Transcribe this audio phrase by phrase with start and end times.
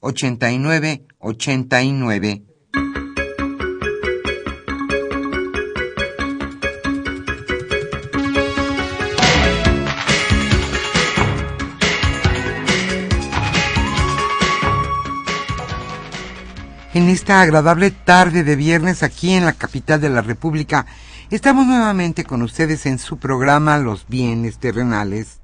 [0.00, 2.48] 5536 8989.
[16.94, 20.86] En esta agradable tarde de viernes aquí en la capital de la República,
[21.30, 25.40] estamos nuevamente con ustedes en su programa Los bienes terrenales.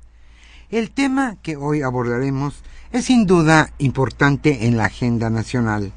[0.70, 5.90] El tema que hoy abordaremos es sin duda importante en la agenda nacional.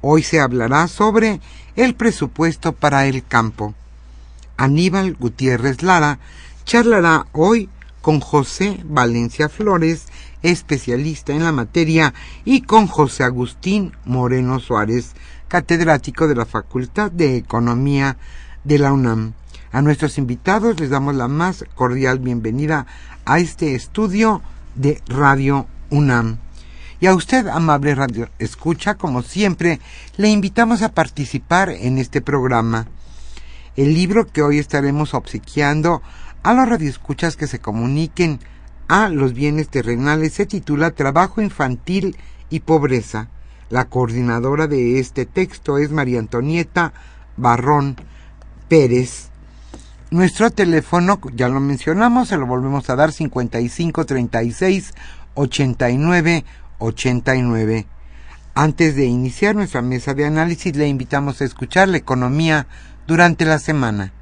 [0.00, 1.42] Hoy se hablará sobre
[1.76, 3.74] el presupuesto para el campo.
[4.56, 6.18] Aníbal Gutiérrez Lara
[6.64, 7.68] charlará hoy
[8.00, 10.06] con José Valencia Flores,
[10.42, 12.14] especialista en la materia,
[12.46, 15.12] y con José Agustín Moreno Suárez,
[15.48, 18.16] catedrático de la Facultad de Economía
[18.64, 19.34] de la UNAM.
[19.70, 22.86] A nuestros invitados les damos la más cordial bienvenida
[23.26, 24.40] a este estudio
[24.76, 26.38] de Radio UNAM.
[27.00, 29.80] Y a usted, amable radio escucha, como siempre,
[30.16, 32.88] le invitamos a participar en este programa.
[33.76, 36.02] El libro que hoy estaremos obsequiando
[36.42, 38.40] a los radioescuchas que se comuniquen
[38.88, 42.16] a los bienes terrenales se titula Trabajo infantil
[42.48, 43.28] y pobreza.
[43.68, 46.94] La coordinadora de este texto es María Antonieta
[47.36, 47.96] Barrón
[48.66, 49.28] Pérez.
[50.10, 54.94] Nuestro teléfono, ya lo mencionamos, se lo volvemos a dar 5536
[55.38, 56.44] 89
[56.78, 57.86] 89.
[58.54, 62.66] Antes de iniciar nuestra mesa de análisis, le invitamos a escuchar la economía
[63.06, 64.12] durante la semana.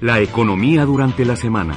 [0.00, 1.74] La economía durante la semana.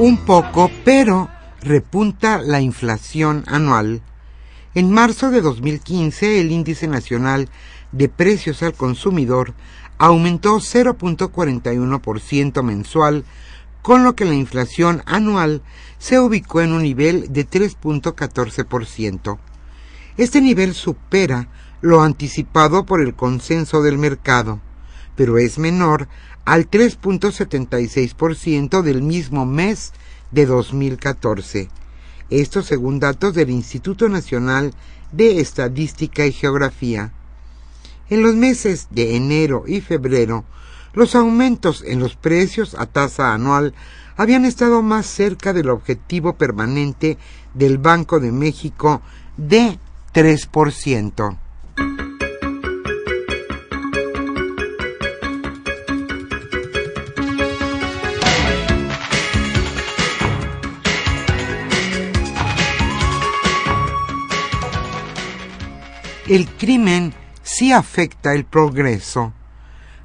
[0.00, 1.28] Un poco, pero
[1.60, 4.00] repunta la inflación anual.
[4.74, 7.50] En marzo de 2015, el índice nacional
[7.92, 9.52] de precios al consumidor
[9.98, 13.26] aumentó 0.41% mensual,
[13.82, 15.60] con lo que la inflación anual
[15.98, 19.38] se ubicó en un nivel de 3.14%.
[20.16, 21.48] Este nivel supera
[21.82, 24.62] lo anticipado por el consenso del mercado,
[25.16, 26.06] pero es menor
[26.44, 29.92] al 3.76% del mismo mes
[30.30, 31.68] de 2014.
[32.30, 34.72] Esto según datos del Instituto Nacional
[35.12, 37.12] de Estadística y Geografía.
[38.08, 40.44] En los meses de enero y febrero,
[40.92, 43.74] los aumentos en los precios a tasa anual
[44.16, 47.16] habían estado más cerca del objetivo permanente
[47.54, 49.00] del Banco de México
[49.36, 49.78] de
[50.12, 51.38] 3%.
[66.30, 67.12] El crimen
[67.42, 69.32] sí afecta el progreso.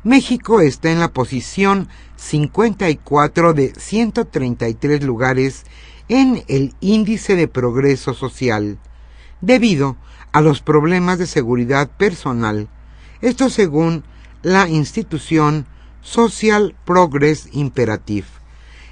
[0.03, 5.65] México está en la posición 54 de 133 lugares
[6.09, 8.79] en el índice de progreso social,
[9.39, 9.97] debido
[10.31, 12.69] a los problemas de seguridad personal.
[13.21, 14.03] Esto según
[14.41, 15.67] la institución
[16.01, 18.25] Social Progress Imperative.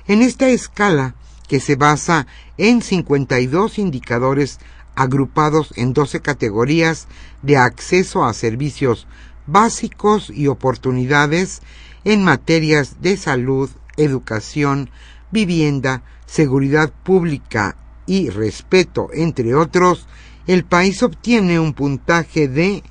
[0.06, 1.15] En esta escala,
[1.47, 2.27] que se basa
[2.59, 4.59] en 52 indicadores
[4.95, 7.07] agrupados en 12 categorías
[7.41, 9.07] de acceso a servicios
[9.47, 11.61] básicos y oportunidades
[12.03, 14.91] en materias de salud, educación,
[15.31, 17.75] vivienda, seguridad pública
[18.05, 20.05] y respeto, entre otros,
[20.47, 22.83] el país obtiene un puntaje de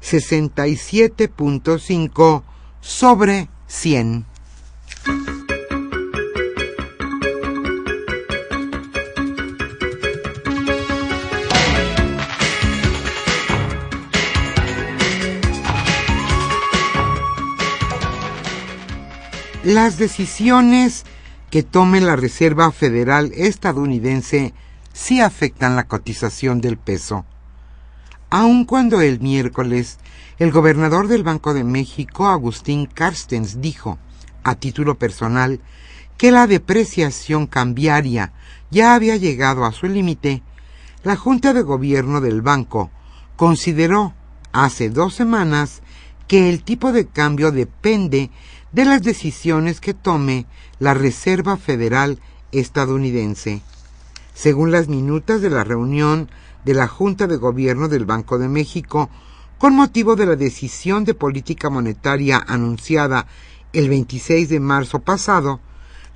[0.00, 2.42] 67.5
[2.80, 4.26] sobre 100.
[19.74, 21.02] Las decisiones
[21.50, 24.54] que tome la Reserva Federal estadounidense
[24.92, 27.24] sí afectan la cotización del peso.
[28.30, 29.98] Aun cuando el miércoles
[30.38, 33.98] el gobernador del Banco de México, Agustín Carstens, dijo,
[34.44, 35.58] a título personal,
[36.18, 38.32] que la depreciación cambiaria
[38.70, 40.44] ya había llegado a su límite,
[41.02, 42.92] la Junta de Gobierno del banco
[43.34, 44.14] consideró
[44.52, 45.82] hace dos semanas
[46.28, 48.30] que el tipo de cambio depende
[48.74, 50.46] de las decisiones que tome
[50.80, 52.18] la Reserva Federal
[52.50, 53.62] estadounidense.
[54.34, 56.28] Según las minutas de la reunión
[56.64, 59.10] de la Junta de Gobierno del Banco de México,
[59.58, 63.28] con motivo de la decisión de política monetaria anunciada
[63.72, 65.60] el 26 de marzo pasado,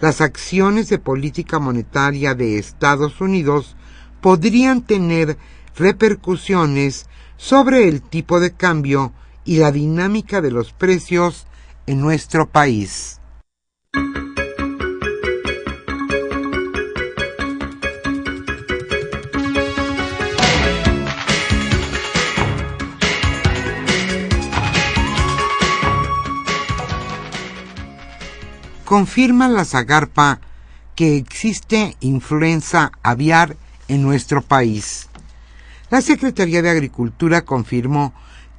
[0.00, 3.76] las acciones de política monetaria de Estados Unidos
[4.20, 5.38] podrían tener
[5.76, 7.06] repercusiones
[7.37, 9.12] sobre el tipo de cambio
[9.44, 11.48] y la dinámica de los precios
[11.88, 13.19] en nuestro país.
[28.85, 30.40] Confirma la Zagarpa
[30.94, 33.56] que existe influenza aviar
[33.88, 35.08] en nuestro país.
[35.90, 38.12] La Secretaría de Agricultura confirmó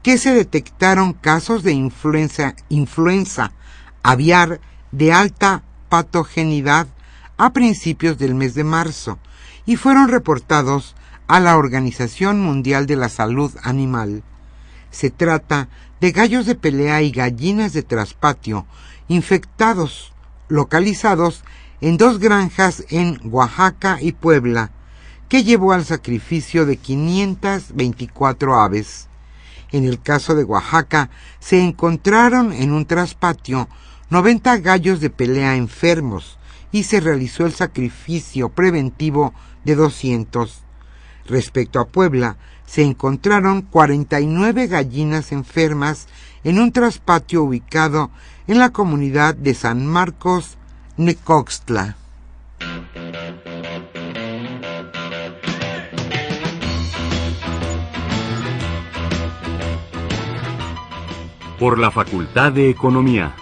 [0.04, 3.52] que se detectaron casos de influenza, influenza
[4.04, 4.62] aviar
[4.92, 6.88] de alta patogenidad
[7.38, 9.20] a principios del mes de marzo
[9.66, 10.96] y fueron reportados
[11.28, 14.24] a la Organización Mundial de la Salud Animal.
[14.90, 15.68] Se trata
[16.00, 18.66] de gallos de pelea y gallinas de traspatio
[19.10, 20.14] infectados,
[20.48, 21.44] localizados
[21.82, 24.72] en dos granjas en Oaxaca y Puebla,
[25.28, 29.09] que llevó al sacrificio de 524 aves.
[29.72, 33.68] En el caso de Oaxaca, se encontraron en un traspatio
[34.10, 36.38] 90 gallos de pelea enfermos
[36.72, 39.34] y se realizó el sacrificio preventivo
[39.64, 40.62] de 200.
[41.26, 46.08] Respecto a Puebla, se encontraron 49 gallinas enfermas
[46.44, 48.10] en un traspatio ubicado
[48.48, 50.58] en la comunidad de San Marcos,
[50.98, 51.99] Necoxtla.
[61.60, 63.36] Por la Facultad de Economía.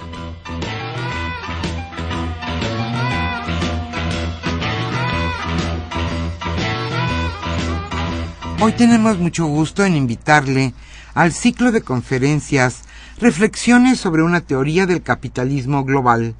[8.59, 10.73] Hoy tenemos mucho gusto en invitarle
[11.13, 12.81] al ciclo de conferencias
[13.19, 16.35] Reflexiones sobre una teoría del capitalismo global,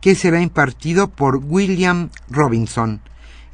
[0.00, 3.00] que será impartido por William Robinson.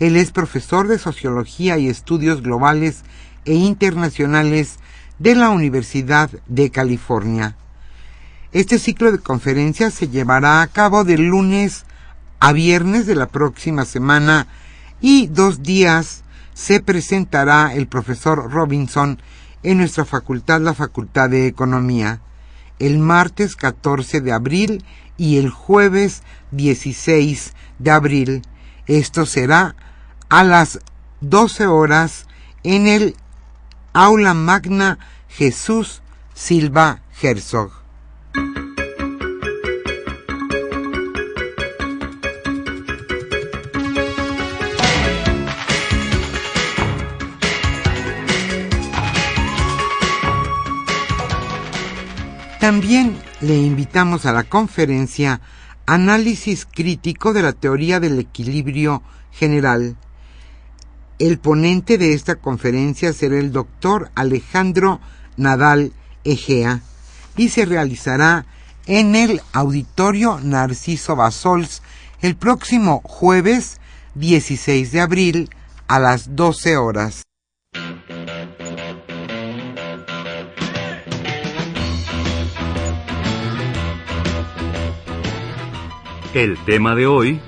[0.00, 3.04] Él es profesor de Sociología y Estudios Globales
[3.44, 4.78] e Internacionales
[5.22, 7.54] de la Universidad de California.
[8.50, 11.84] Este ciclo de conferencias se llevará a cabo de lunes
[12.40, 14.48] a viernes de la próxima semana
[15.00, 16.24] y dos días
[16.54, 19.22] se presentará el profesor Robinson
[19.62, 22.20] en nuestra facultad, la Facultad de Economía,
[22.80, 24.84] el martes 14 de abril
[25.16, 28.42] y el jueves 16 de abril.
[28.88, 29.76] Esto será
[30.28, 30.80] a las
[31.20, 32.26] 12 horas
[32.64, 33.14] en el
[33.94, 36.00] Aula Magna Jesús
[36.34, 37.70] Silva Herzog.
[52.58, 55.40] También le invitamos a la conferencia
[55.84, 59.96] Análisis crítico de la teoría del equilibrio general
[61.22, 65.00] el ponente de esta conferencia será el doctor Alejandro
[65.36, 65.92] Nadal
[66.24, 66.80] Egea
[67.36, 68.44] y se realizará
[68.86, 71.80] en el Auditorio Narciso Basols
[72.22, 73.80] el próximo jueves
[74.16, 75.50] 16 de abril
[75.86, 77.22] a las 12 horas.
[86.34, 87.40] El tema de hoy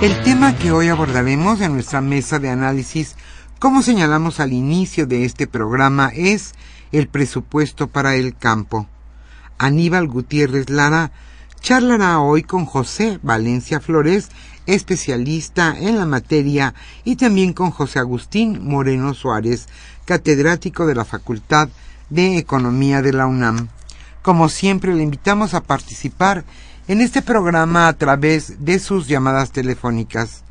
[0.00, 3.16] El tema que hoy abordaremos en nuestra mesa de análisis,
[3.58, 6.54] como señalamos al inicio de este programa, es
[6.92, 8.86] el presupuesto para el campo.
[9.58, 11.10] Aníbal Gutiérrez Lara
[11.60, 14.28] charlará hoy con José Valencia Flores,
[14.66, 19.66] especialista en la materia, y también con José Agustín Moreno Suárez,
[20.04, 21.70] catedrático de la Facultad
[22.08, 23.66] de Economía de la UNAM.
[24.22, 26.44] Como siempre, le invitamos a participar
[26.88, 30.42] en este programa a través de sus llamadas telefónicas.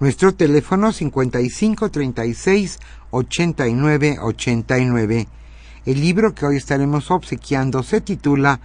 [0.00, 5.28] Nuestro teléfono 55 36 89 89.
[5.84, 8.60] El libro que hoy estaremos obsequiando se titula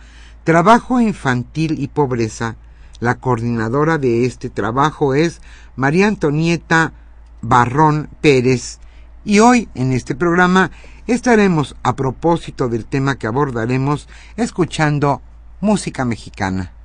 [0.45, 2.55] Trabajo infantil y pobreza.
[3.01, 5.41] La coordinadora de este trabajo es
[5.75, 6.93] María Antonieta
[7.41, 8.79] Barrón Pérez.
[9.25, 10.71] Y hoy en este programa
[11.05, 14.07] estaremos, a propósito del tema que abordaremos,
[14.37, 15.21] escuchando
[15.59, 16.78] música mexicana.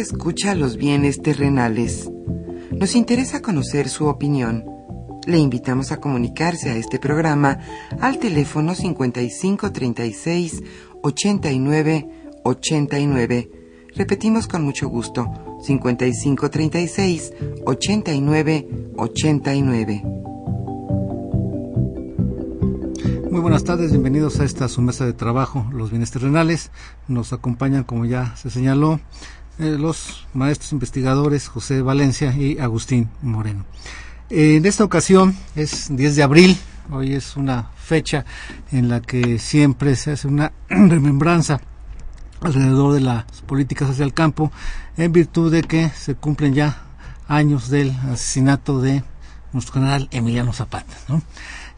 [0.00, 2.10] Escucha los bienes terrenales.
[2.72, 4.64] Nos interesa conocer su opinión.
[5.26, 7.58] Le invitamos a comunicarse a este programa
[8.00, 10.62] al teléfono 5536
[11.02, 12.08] 89
[12.42, 13.50] 89.
[13.94, 15.30] Repetimos con mucho gusto,
[15.62, 17.32] 5536
[17.66, 20.02] 89 89.
[23.30, 26.70] Muy buenas tardes, bienvenidos a esta su mesa de trabajo, los bienes terrenales.
[27.06, 28.98] Nos acompañan, como ya se señaló,
[29.60, 33.64] eh, los maestros investigadores José Valencia y Agustín Moreno.
[34.30, 36.56] en esta ocasión es 10 de abril,
[36.90, 38.24] hoy es una fecha
[38.72, 41.60] en la que siempre se hace una remembranza
[42.40, 44.50] alrededor de las políticas hacia el campo,
[44.96, 46.82] en virtud de que se cumplen ya
[47.28, 49.04] años del asesinato de
[49.52, 50.94] nuestro general Emiliano Zapata.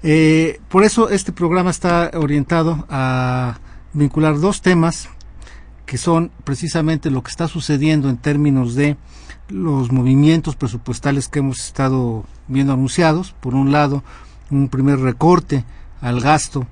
[0.03, 3.59] Eh, por eso este programa está orientado a
[3.93, 5.09] vincular dos temas
[5.87, 8.97] que son precisamente lo que está sucediendo en términos de
[9.49, 13.35] los movimientos presupuestales que hemos estado viendo anunciados.
[13.41, 14.03] Por un lado,
[14.51, 15.65] un primer recorte
[16.01, 16.67] al gasto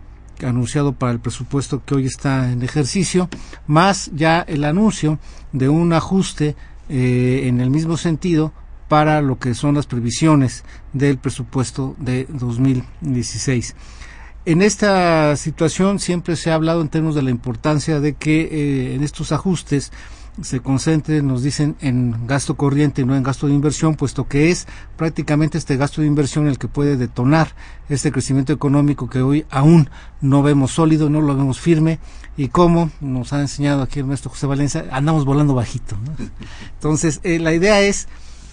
[0.47, 3.29] anunciado para el presupuesto que hoy está en ejercicio,
[3.67, 5.19] más ya el anuncio
[5.53, 6.57] de un ajuste
[6.89, 8.53] eh, en el mismo sentido
[8.89, 13.77] para lo que son las previsiones del presupuesto de 2016.
[14.47, 18.95] En esta situación siempre se ha hablado en términos de la importancia de que eh,
[18.95, 19.93] en estos ajustes
[20.43, 24.51] se concentren, nos dicen, en gasto corriente y no en gasto de inversión, puesto que
[24.51, 24.67] es
[24.97, 27.55] prácticamente este gasto de inversión el que puede detonar
[27.91, 29.91] este crecimiento económico que hoy aún
[30.23, 31.99] no vemos sólido, no lo vemos firme,
[32.37, 35.97] y como nos ha enseñado aquí el maestro José Valencia, andamos volando bajito.
[36.75, 38.09] Entonces, eh, la idea es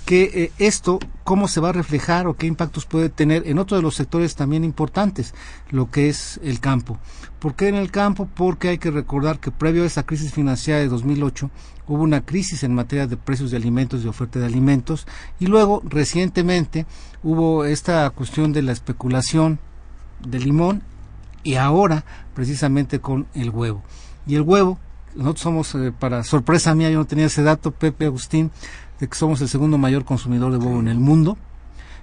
[0.07, 3.75] que eh, esto, cómo se va a reflejar o qué impactos puede tener en otro
[3.75, 5.33] de los sectores también importantes,
[5.69, 6.97] lo que es el campo.
[7.39, 8.29] ¿Por qué en el campo?
[8.33, 11.51] Porque hay que recordar que previo a esa crisis financiera de 2008
[11.89, 15.05] hubo una crisis en materia de precios de alimentos y oferta de alimentos
[15.41, 16.85] y luego recientemente
[17.21, 19.59] hubo esta cuestión de la especulación
[20.25, 20.83] del limón
[21.43, 23.83] y ahora precisamente con el huevo.
[24.25, 24.79] Y el huevo,
[25.17, 28.51] nosotros somos, eh, para sorpresa mía, yo no tenía ese dato, Pepe Agustín,
[28.99, 31.37] de que somos el segundo mayor consumidor de huevo en el mundo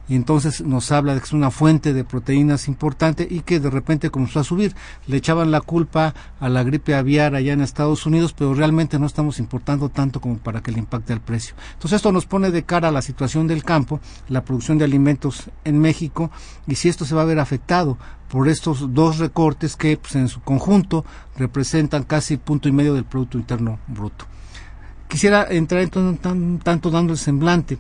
[0.09, 3.71] y entonces nos habla de que es una fuente de proteínas importante y que de
[3.71, 4.75] repente comenzó a subir.
[5.07, 9.07] Le echaban la culpa a la gripe aviar allá en Estados Unidos, pero realmente no
[9.07, 11.55] estamos importando tanto como para que le impacte al precio.
[11.73, 15.45] Entonces esto nos pone de cara a la situación del campo, la producción de alimentos
[15.65, 16.31] en México
[16.67, 17.97] y si esto se va a ver afectado
[18.29, 21.05] por estos dos recortes que pues, en su conjunto
[21.37, 24.27] representan casi punto y medio del Producto Interno Bruto.
[25.09, 27.79] Quisiera entrar entonces tan, tanto dando el semblante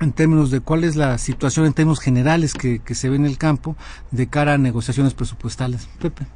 [0.00, 3.38] en términos de cuál es la situación en términos generales que, se ve en el
[3.38, 3.76] campo
[4.10, 5.88] de cara a negociaciones presupuestales.
[6.00, 6.26] Pepe.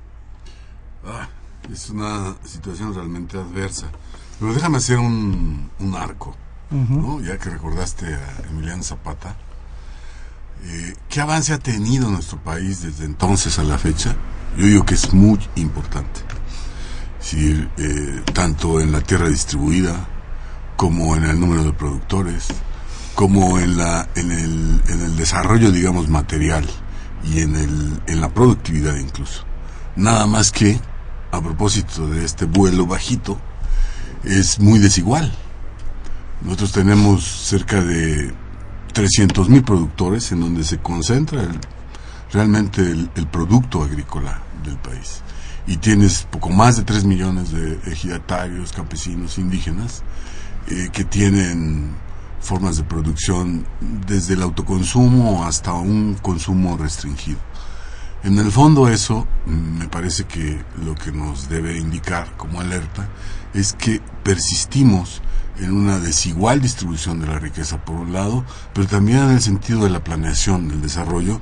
[1.06, 1.28] Ah,
[1.72, 3.88] es una situación realmente adversa.
[4.38, 6.36] Pero déjame hacer un, arco,
[7.22, 9.36] ya que recordaste a Emiliano Zapata.
[10.64, 14.14] Eh, ¿Qué avance ha tenido nuestro país desde entonces a la fecha?
[14.56, 16.20] Yo digo que es muy importante.
[17.36, 20.06] Eh, tanto en la tierra distribuida,
[20.76, 22.48] como en el número de productores,
[23.14, 26.66] como en, la, en, el, en el desarrollo, digamos, material
[27.24, 29.44] y en, el, en la productividad incluso.
[29.96, 30.80] Nada más que,
[31.30, 33.38] a propósito de este vuelo bajito,
[34.24, 35.32] es muy desigual.
[36.42, 38.34] Nosotros tenemos cerca de
[38.92, 41.46] 300 mil productores en donde se concentra
[42.32, 45.22] realmente el, el, producto agrícola del país.
[45.66, 50.02] Y tienes poco más de 3 millones de ejidatarios, campesinos, indígenas,
[50.68, 51.94] eh, que tienen
[52.44, 53.66] formas de producción
[54.06, 57.38] desde el autoconsumo hasta un consumo restringido.
[58.22, 63.08] En el fondo eso mm, me parece que lo que nos debe indicar como alerta
[63.52, 65.20] es que persistimos
[65.58, 69.84] en una desigual distribución de la riqueza por un lado, pero también en el sentido
[69.84, 71.40] de la planeación del desarrollo.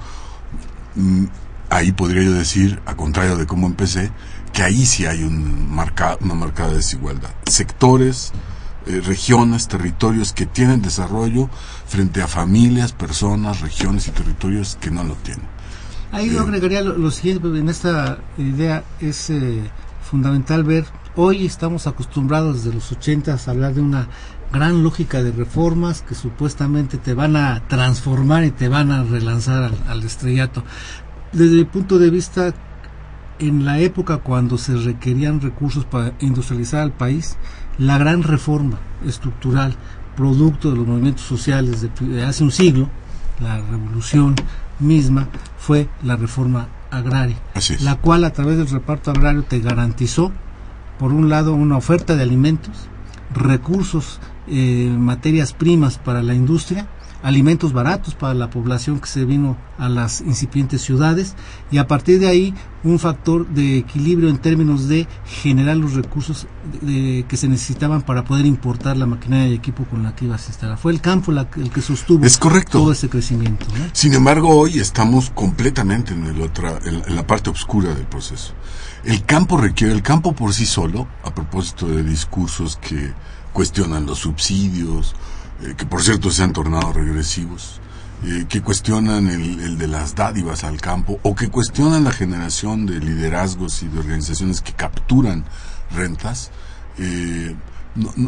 [0.95, 1.27] Mm,
[1.71, 4.11] ahí podría yo decir, a contrario de cómo empecé,
[4.53, 7.31] que ahí sí hay un una marcada desigualdad.
[7.47, 8.33] Sectores,
[8.87, 11.49] eh, regiones, territorios que tienen desarrollo
[11.87, 15.47] frente a familias, personas, regiones y territorios que no lo tienen.
[16.11, 19.63] Ahí yo eh, agregaría lo, siguiente, en esta idea es eh,
[20.03, 20.85] fundamental ver,
[21.17, 24.09] hoy estamos acostumbrados desde los 80 a hablar de una
[24.53, 29.63] gran lógica de reformas que supuestamente te van a transformar y te van a relanzar
[29.63, 30.65] al, al estrellato.
[31.33, 32.53] Desde mi punto de vista,
[33.39, 37.37] en la época cuando se requerían recursos para industrializar al país,
[37.79, 39.75] la gran reforma estructural,
[40.17, 42.89] producto de los movimientos sociales de, hace un siglo,
[43.41, 44.35] la revolución
[44.79, 47.37] misma, fue la reforma agraria,
[47.81, 50.33] la cual a través del reparto agrario te garantizó,
[50.99, 52.89] por un lado, una oferta de alimentos,
[53.35, 56.87] recursos, eh, materias primas para la industria,
[57.23, 61.35] alimentos baratos para la población que se vino a las incipientes ciudades
[61.71, 62.55] y a partir de ahí
[62.85, 66.47] un factor de equilibrio en términos de generar los recursos
[66.81, 70.39] que se necesitaban para poder importar la maquinaria y equipo con la que iba a
[70.39, 70.79] instalar.
[70.79, 72.27] Fue el campo el que sostuvo
[72.71, 73.67] todo ese crecimiento.
[73.93, 78.53] Sin embargo, hoy estamos completamente en, el otra, en la parte oscura del proceso.
[79.05, 83.13] El campo requiere, el campo por sí solo, a propósito de discursos que
[83.53, 85.15] cuestionan los subsidios
[85.63, 87.81] eh, que por cierto se han tornado regresivos,
[88.25, 93.01] eh, que cuestionan el, de las dádivas al campo o que cuestionan la generación de
[93.01, 95.45] liderazgos y de organizaciones que capturan
[95.91, 96.51] rentas,
[96.99, 97.55] eh,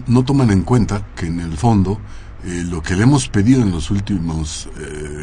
[0.06, 2.00] no, toman en cuenta que en el fondo
[2.44, 4.68] lo que le hemos pedido en los últimos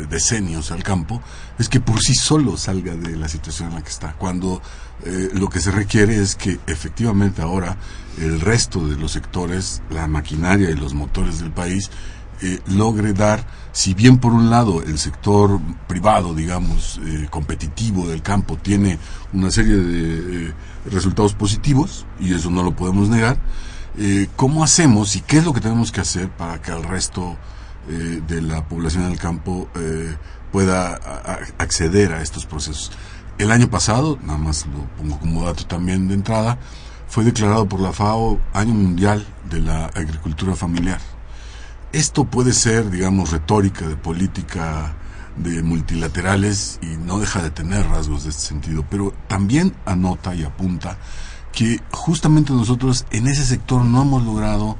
[0.10, 1.22] decenios al campo
[1.60, 4.62] es que por sí solo salga de la situación en la que está, cuando
[5.34, 7.78] lo que se requiere es que efectivamente ahora
[8.20, 11.92] el resto de los sectores, la maquinaria y los motores del país,
[12.44, 18.24] eh, logre dar, si bien por un lado el sector privado, digamos, eh, competitivo del
[18.24, 18.98] campo tiene
[19.32, 20.54] una serie de eh,
[20.90, 23.38] resultados positivos, y eso no lo podemos negar,
[24.36, 27.38] ¿cómo hacemos y qué es lo que tenemos que hacer para que el resto
[27.88, 29.68] de la población del campo
[30.52, 30.96] pueda
[31.58, 32.92] acceder a estos procesos?
[33.38, 36.60] El año pasado, nada más lo pongo como dato también de entrada,
[37.08, 41.00] fue declarado por la FAO Año Mundial de la Agricultura Familiar.
[41.92, 44.96] Esto puede ser, digamos, retórica de política
[45.36, 50.44] de multilaterales y no deja de tener rasgos de este sentido, pero también anota y
[50.44, 50.98] apunta
[51.52, 54.78] que justamente nosotros en ese sector no hemos logrado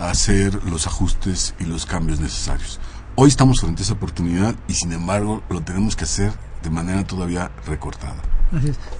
[0.00, 2.80] hacer los ajustes y los cambios necesarios.
[3.16, 6.32] Hoy estamos frente a esa oportunidad y sin embargo lo tenemos que hacer
[6.62, 8.16] de manera todavía recortada.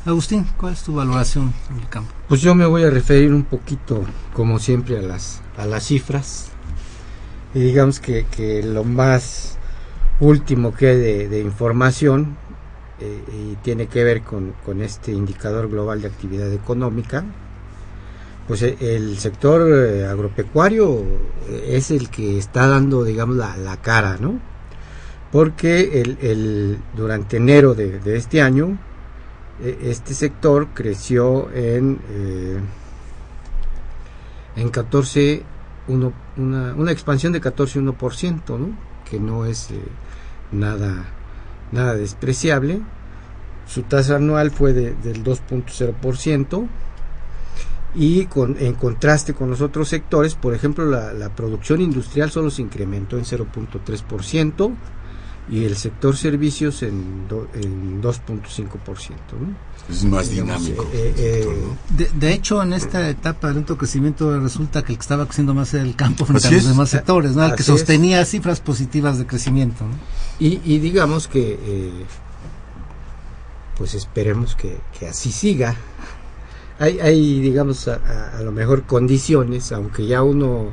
[0.05, 2.13] Agustín, ¿cuál es tu valoración del campo?
[2.29, 6.49] Pues yo me voy a referir un poquito, como siempre, a las, a las cifras.
[7.55, 9.59] Y digamos que, que lo más
[10.21, 12.37] último que hay de, información
[13.01, 17.25] eh, y tiene que ver con, con, este indicador global de actividad económica,
[18.47, 21.03] pues eh, el sector eh, agropecuario
[21.67, 24.41] es el que está dando, digamos, la, la cara, ¿no?
[25.35, 28.79] porque el, el, durante enero de, de este año
[29.61, 32.61] e, este sector creció en, eh,
[34.55, 35.43] en 14,
[35.89, 38.79] uno, una, una, expansión de 14,1%, ¿no?
[39.11, 39.71] que no es
[40.53, 41.05] nada,
[41.73, 42.81] nada despreciable.
[43.67, 46.69] Su tasa anual fue de, del 2.0%
[47.95, 52.51] y con, en contraste con los otros sectores, por ejemplo, la, la producción industrial solo
[52.51, 54.75] se incrementó en 0.3%,
[55.51, 59.11] y el sector servicios en, en 2.5%.
[59.39, 59.55] ¿no?
[59.91, 60.85] Es más dinámico.
[60.93, 61.47] Eh, eh,
[61.91, 65.53] de, de, hecho, en esta etapa de lento crecimiento resulta que el que estaba creciendo
[65.53, 66.71] más era el campo frente Así a los es.
[66.71, 67.45] demás sectores, ¿no?
[67.45, 68.31] el que sostenía es.
[68.31, 69.85] cifras positivas de crecimiento.
[69.85, 69.95] ¿no?
[70.39, 72.05] Y, y, digamos que, eh,
[73.77, 75.77] pues esperemos que, que, así siga.
[76.79, 80.71] Hay, hay digamos, a, a, a, lo mejor condiciones, aunque ya uno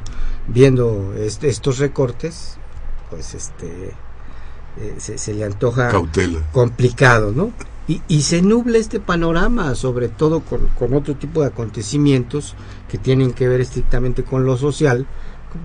[0.47, 2.57] viendo este, estos recortes,
[3.09, 3.93] pues este
[4.77, 6.39] eh, se, se, le antoja Cautela.
[6.51, 7.51] complicado, ¿no?
[7.87, 12.55] Y, y, se nubla este panorama, sobre todo con, con, otro tipo de acontecimientos
[12.87, 15.07] que tienen que ver estrictamente con lo social,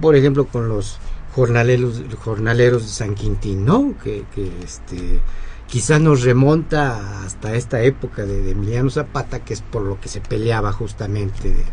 [0.00, 0.98] por ejemplo, con los
[1.34, 3.94] jornaleros, jornaleros de San Quintín, ¿no?
[4.02, 5.20] Que, que este,
[5.66, 10.08] quizá nos remonta hasta esta época de, de, Emiliano Zapata, que es por lo que
[10.08, 11.64] se peleaba justamente de,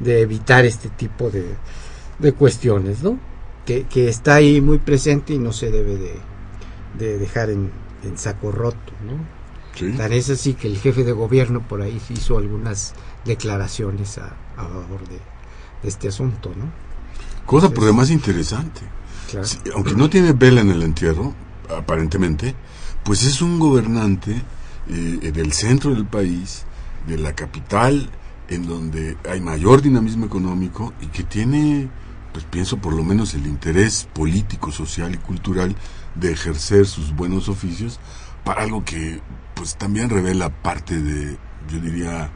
[0.00, 1.54] de evitar este tipo de,
[2.18, 3.18] de cuestiones, ¿no?
[3.64, 6.14] Que, que, está ahí muy presente y no se debe de,
[6.98, 7.70] de dejar en,
[8.02, 9.12] en, saco roto, ¿no?
[9.74, 9.92] Sí.
[9.92, 14.64] Tan es así que el jefe de gobierno por ahí hizo algunas declaraciones a, a
[14.64, 15.14] favor de,
[15.82, 16.64] de, este asunto, ¿no?
[17.46, 18.80] Cosa Entonces, por demás interesante.
[19.30, 19.46] Claro.
[19.46, 21.34] Sí, aunque no tiene vela en el entierro,
[21.68, 22.54] aparentemente,
[23.04, 24.42] pues es un gobernante
[24.88, 26.64] eh, del centro del país,
[27.06, 28.10] de la capital,
[28.48, 31.88] en donde hay mayor dinamismo económico y que tiene,
[32.32, 35.76] pues pienso por lo menos el interés político, social y cultural
[36.14, 38.00] de ejercer sus buenos oficios
[38.44, 39.20] para algo que
[39.54, 41.36] pues también revela parte de,
[41.70, 42.30] yo diría,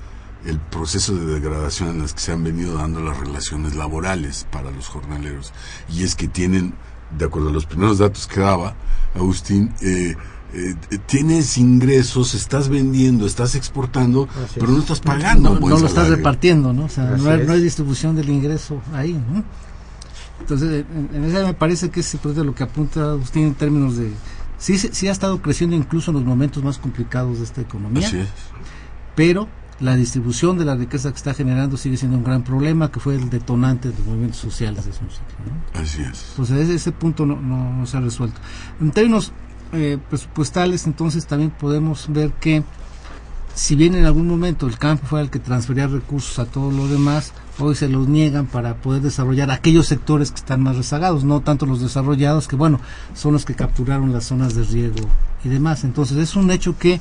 [0.45, 4.71] el proceso de degradación en las que se han venido dando las relaciones laborales para
[4.71, 5.53] los jornaleros.
[5.89, 6.75] Y es que tienen,
[7.17, 8.75] de acuerdo a los primeros datos que daba
[9.15, 10.17] Agustín, eh,
[10.53, 10.75] eh,
[11.07, 15.55] tienes ingresos, estás vendiendo, estás exportando, pero no estás pagando.
[15.55, 16.85] No, no, no lo estás repartiendo, ¿no?
[16.85, 19.43] O sea, no no hay, distribución del ingreso ahí, ¿no?
[20.41, 24.11] Entonces, en, esa me parece que es lo que apunta Agustín en términos de
[24.59, 28.19] sí, sí ha estado creciendo incluso en los momentos más complicados de esta economía, Así
[28.19, 28.29] es.
[29.15, 29.49] pero
[29.81, 33.17] la distribución de la riqueza que está generando sigue siendo un gran problema, que fue
[33.17, 35.37] el detonante de los movimientos sociales de su sitio.
[35.47, 35.81] ¿no?
[35.81, 36.27] Así es.
[36.31, 38.41] Entonces ese, ese punto no, no, no, se ha resuelto.
[38.81, 39.33] En términos
[39.73, 42.63] eh, presupuestales, entonces también podemos ver que
[43.55, 46.89] si bien en algún momento el campo fue el que transfería recursos a todo lo
[46.89, 51.41] demás, hoy se los niegan para poder desarrollar aquellos sectores que están más rezagados, no
[51.41, 52.81] tanto los desarrollados, que bueno,
[53.15, 55.09] son los que capturaron las zonas de riego
[55.45, 55.85] y demás.
[55.85, 57.01] Entonces es un hecho que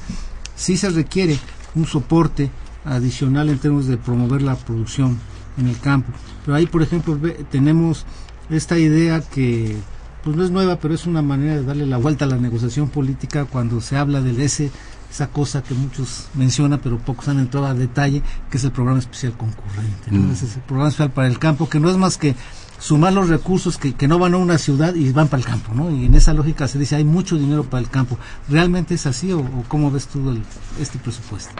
[0.56, 1.40] sí se requiere
[1.74, 2.52] un soporte
[2.86, 5.18] adicional en términos de promover la producción
[5.58, 6.12] en el campo.
[6.46, 7.18] Pero ahí, por ejemplo,
[7.50, 8.06] tenemos
[8.50, 9.76] esta idea que
[10.24, 12.88] pues no es nueva, pero es una manera de darle la vuelta a la negociación
[12.90, 14.72] política cuando se habla del ese
[15.14, 18.98] esa cosa que muchos mencionan, pero pocos han entrado a detalle, que es el programa
[18.98, 20.10] especial concurrente.
[20.10, 20.28] ¿no?
[20.28, 20.32] Mm.
[20.32, 22.36] Es el programa especial para el campo, que no es más que
[22.80, 25.74] sumar los recursos que, que, no van a una ciudad y van para el campo,
[25.74, 25.92] ¿no?
[25.92, 28.18] Y en esa lógica se dice, hay mucho dinero para el campo.
[28.50, 30.44] ¿Realmente es así o, o cómo ves tú el,
[30.82, 31.54] este presupuesto?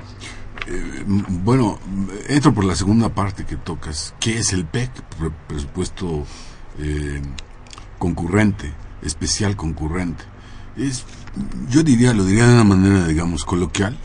[0.68, 1.80] Eh, bueno,
[2.28, 4.16] entro por la segunda parte que tocas.
[4.20, 4.90] ¿Qué es el PEC?
[5.48, 6.26] Presupuesto
[6.80, 7.22] eh,
[8.00, 10.24] concurrente, especial concurrente.
[10.76, 11.06] Es,
[11.70, 13.98] yo diría, lo diría de una manera, digamos, coloquial,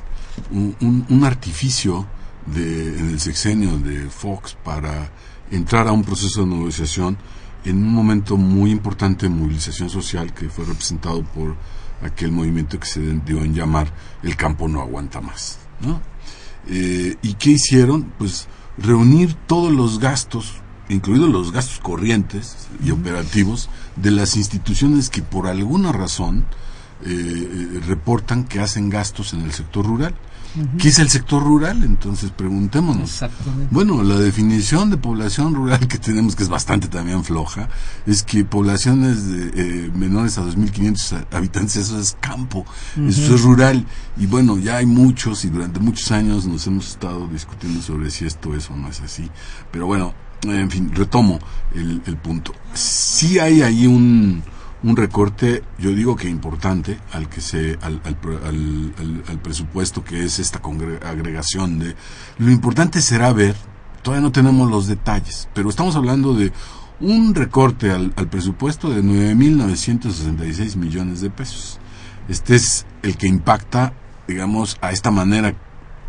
[0.50, 2.06] un, un, un artificio
[2.46, 5.10] de, en el sexenio de Fox para
[5.50, 7.18] entrar a un proceso de negociación
[7.64, 11.56] en un momento muy importante de movilización social que fue representado por
[12.02, 15.58] aquel movimiento que se dio en llamar el campo no aguanta más.
[15.80, 16.00] ¿no?
[16.68, 18.12] Eh, ¿Y qué hicieron?
[18.18, 20.54] Pues reunir todos los gastos,
[20.88, 26.46] incluidos los gastos corrientes y operativos, de las instituciones que por alguna razón
[27.04, 30.14] eh, reportan que hacen gastos en el sector rural.
[30.56, 30.76] Uh -huh.
[30.78, 31.84] ¿Qué es el sector rural?
[31.84, 33.22] Entonces preguntémonos.
[33.70, 37.68] Bueno, la definición de población rural que tenemos, que es bastante también floja,
[38.06, 43.08] es que poblaciones de, eh, menores a 2.500 habitantes, eso es campo, uh -huh.
[43.08, 43.84] eso es rural.
[44.16, 48.24] Y bueno, ya hay muchos y durante muchos años nos hemos estado discutiendo sobre si
[48.26, 49.30] esto es o no es así.
[49.70, 51.38] Pero bueno, en fin, retomo
[51.74, 52.52] el, el punto.
[52.72, 54.42] Sí hay ahí un
[54.82, 60.24] un recorte, yo digo que importante, al que se, al, al, al, al presupuesto que
[60.24, 60.60] es esta
[61.04, 61.96] agregación de.
[62.38, 63.56] Lo importante será ver,
[64.02, 66.52] todavía no tenemos los detalles, pero estamos hablando de
[67.00, 71.78] un recorte al, al presupuesto de 9.966 millones de pesos.
[72.28, 73.94] Este es el que impacta,
[74.26, 75.54] digamos, a esta manera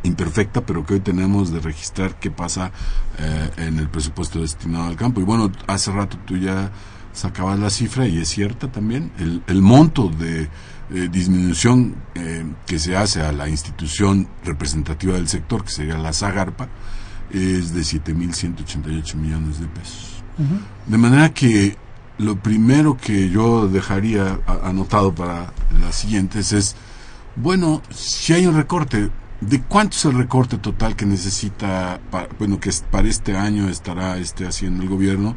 [0.04, 2.72] imperfecta, pero que hoy tenemos de registrar qué pasa
[3.18, 5.22] eh, en el presupuesto destinado al campo.
[5.22, 6.72] Y bueno, hace rato tú ya
[7.14, 9.12] sacabas la cifra y es cierta también.
[9.20, 10.50] El, el monto de
[10.92, 16.14] eh, disminución eh, que se hace a la institución representativa del sector, que sería la
[16.14, 16.68] Zagarpa,
[17.30, 20.24] es de 7.188 millones de pesos.
[20.88, 21.78] De manera que
[22.18, 26.76] lo primero que yo dejaría anotado para las siguientes es,
[27.36, 32.00] bueno, si hay un recorte, ¿de cuánto es el recorte total que necesita,
[32.40, 35.36] bueno, que para este año estará este haciendo el gobierno?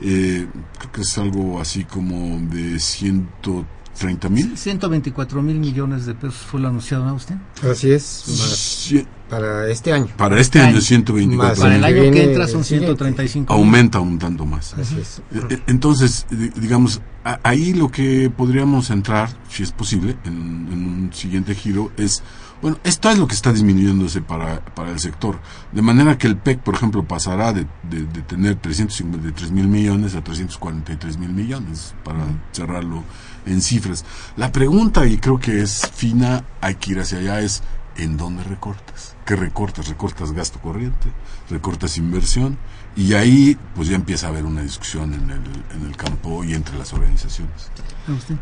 [0.00, 0.46] Eh,
[0.78, 4.56] creo que es algo así como de 130 mil.
[4.56, 7.36] 124 mil millones de pesos fue lo anunciado, ¿no, usted?
[7.62, 8.24] Así es.
[8.28, 10.08] Más para este año.
[10.18, 14.74] Para este año, 124 Para el año que entra son 135 Aumenta un tanto más.
[14.74, 15.22] Así es.
[15.66, 17.00] Entonces, digamos,
[17.42, 22.22] ahí lo que podríamos entrar, si es posible, en, en, un siguiente giro, es,
[22.62, 25.40] bueno, esto es lo que está disminuyéndose para, para el sector.
[25.72, 30.14] De manera que el PEC, por ejemplo, pasará de, de, de tener 353 mil millones
[30.14, 33.02] a 343 mil millones, para cerrarlo
[33.46, 34.04] en cifras.
[34.36, 37.64] La pregunta, y creo que es fina, hay que ir hacia allá, es,
[37.96, 39.16] ¿en dónde recortas?
[39.26, 39.88] ¿Qué recortas?
[39.88, 41.12] Recortas gasto corriente,
[41.50, 42.58] recortas inversión
[42.96, 45.42] y ahí pues ya empieza a haber una discusión en el,
[45.74, 47.70] en el campo y entre las organizaciones.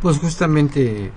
[0.00, 1.12] Pues justamente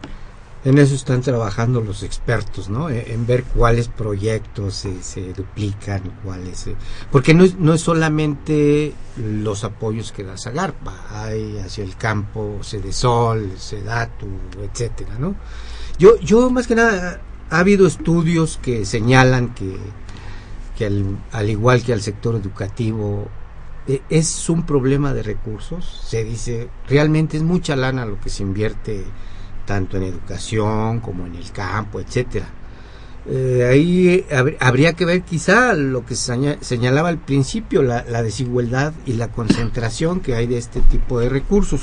[0.65, 2.89] en eso están trabajando los expertos, ¿no?
[2.89, 6.69] En ver cuáles proyectos se, se duplican, cuáles...
[7.12, 12.60] porque no es, no es solamente los apoyos que da Zagarpa, hay hacia el campo
[12.63, 14.28] Cedesol, Sedatu,
[14.62, 15.36] etcétera, ¿no?
[15.99, 19.78] Yo, yo más que nada ha habido estudios que señalan que,
[20.78, 23.28] que al, al, igual que al sector educativo
[23.88, 26.04] eh, es un problema de recursos.
[26.08, 29.04] Se dice, realmente es mucha lana lo que se invierte
[29.65, 32.47] tanto en educación como en el campo, etcétera.
[33.26, 39.13] Eh, ahí hab habría que ver quizá lo que señalaba al principio, la, desigualdad y
[39.13, 41.80] la concentración que hay de este tipo de recursos.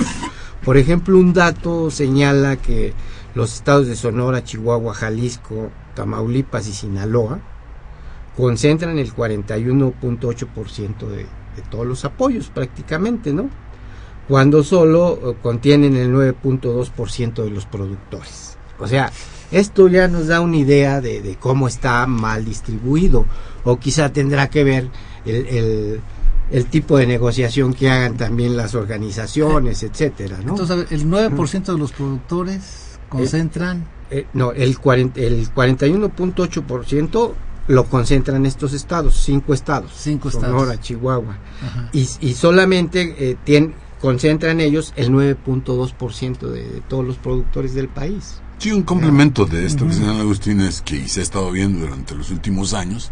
[0.64, 2.92] Por ejemplo, un dato señala que
[3.34, 7.40] los estados de Sonora, Chihuahua, Jalisco, Tamaulipas y Sinaloa
[8.36, 13.48] concentran el 41.8% de, de todos los apoyos prácticamente, ¿no?
[14.30, 18.56] Cuando solo uh, contienen el 9.2% de los productores.
[18.78, 19.10] O sea,
[19.50, 23.26] esto ya nos da una idea de, de, cómo está mal distribuido
[23.64, 24.88] o quizá tendrá que ver
[25.26, 26.00] el, el,
[26.52, 30.52] el tipo de negociación que hagan también las organizaciones, etcétera, ¿no?
[30.52, 33.78] Entonces, el 9% de los productores concentran
[34.10, 37.32] eh, eh, no el 40, el 41.8%
[37.68, 39.92] lo concentran estos estados cinco estados.
[39.96, 40.80] Cinco Sonora, estados.
[40.80, 41.36] Chihuahua.
[41.92, 47.88] Y, y, solamente eh, tienen, concentran ellos el 9.2% de, de todos los productores del
[47.88, 49.90] país sí un complemento de esto uh -huh.
[49.90, 53.10] que señala Agustín es que se ha estado viendo durante los últimos años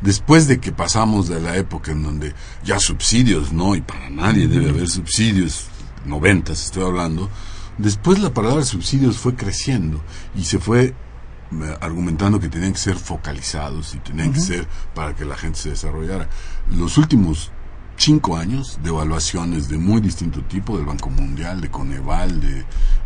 [0.00, 4.46] después de que pasamos de la época en donde ya subsidios no y para nadie
[4.46, 4.52] uh -huh.
[4.52, 5.66] debe haber subsidios
[6.04, 7.30] noventas estoy hablando
[7.78, 10.00] Después la palabra subsidios fue creciendo
[10.36, 10.94] y se fue
[11.80, 14.34] argumentando que tenían que ser focalizados y tenían uh -huh.
[14.34, 16.28] que ser para que la gente se desarrollara.
[16.70, 17.50] Los últimos
[17.96, 22.60] cinco años de evaluaciones de muy distinto tipo, del Banco Mundial, de Coneval, de,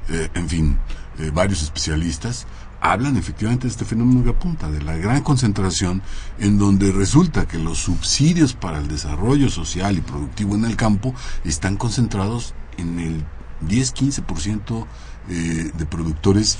[0.08, 0.78] eh, en fin,
[1.18, 2.46] eh, varios especialistas,
[2.80, 6.02] hablan efectivamente de este fenómeno que apunta, de la gran concentración
[6.38, 11.14] en donde resulta que los subsidios para el desarrollo social y productivo en el campo
[11.44, 13.24] están concentrados en el
[13.66, 14.86] 10-15%
[15.30, 16.56] eh, de productores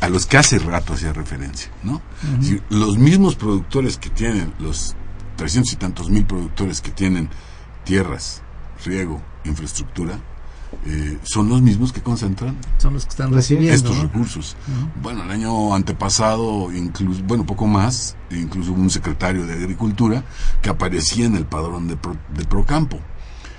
[0.00, 1.94] a los que hace rato hacía referencia, ¿no?
[1.94, 2.00] Uh
[2.38, 2.42] -huh.
[2.42, 4.94] si, los mismos productores que tienen, los
[5.36, 7.28] 300 y tantos mil productores que tienen
[7.86, 8.42] tierras,
[8.84, 10.18] riego, infraestructura,
[10.84, 14.02] eh, son los mismos que concentran son los que están recibiendo estos ¿no?
[14.02, 14.56] recursos.
[14.66, 15.02] Uh -huh.
[15.02, 20.24] Bueno, el año antepasado, incluso, bueno, poco más, incluso un secretario de Agricultura
[20.60, 22.98] que aparecía en el padrón de, Pro, de Procampo.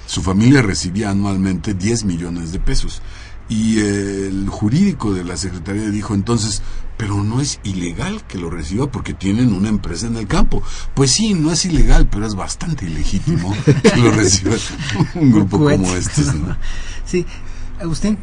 [0.05, 3.01] Su familia recibía anualmente 10 millones de pesos.
[3.49, 6.61] Y el jurídico de la Secretaría dijo entonces,
[6.97, 10.61] pero no es ilegal que lo reciba porque tienen una empresa en el campo.
[10.93, 14.55] Pues sí, no es ilegal, pero es bastante ilegítimo que lo reciba
[15.15, 16.23] un grupo como este.
[16.33, 16.57] ¿no?
[17.05, 17.25] Sí,
[17.79, 18.17] Agustín.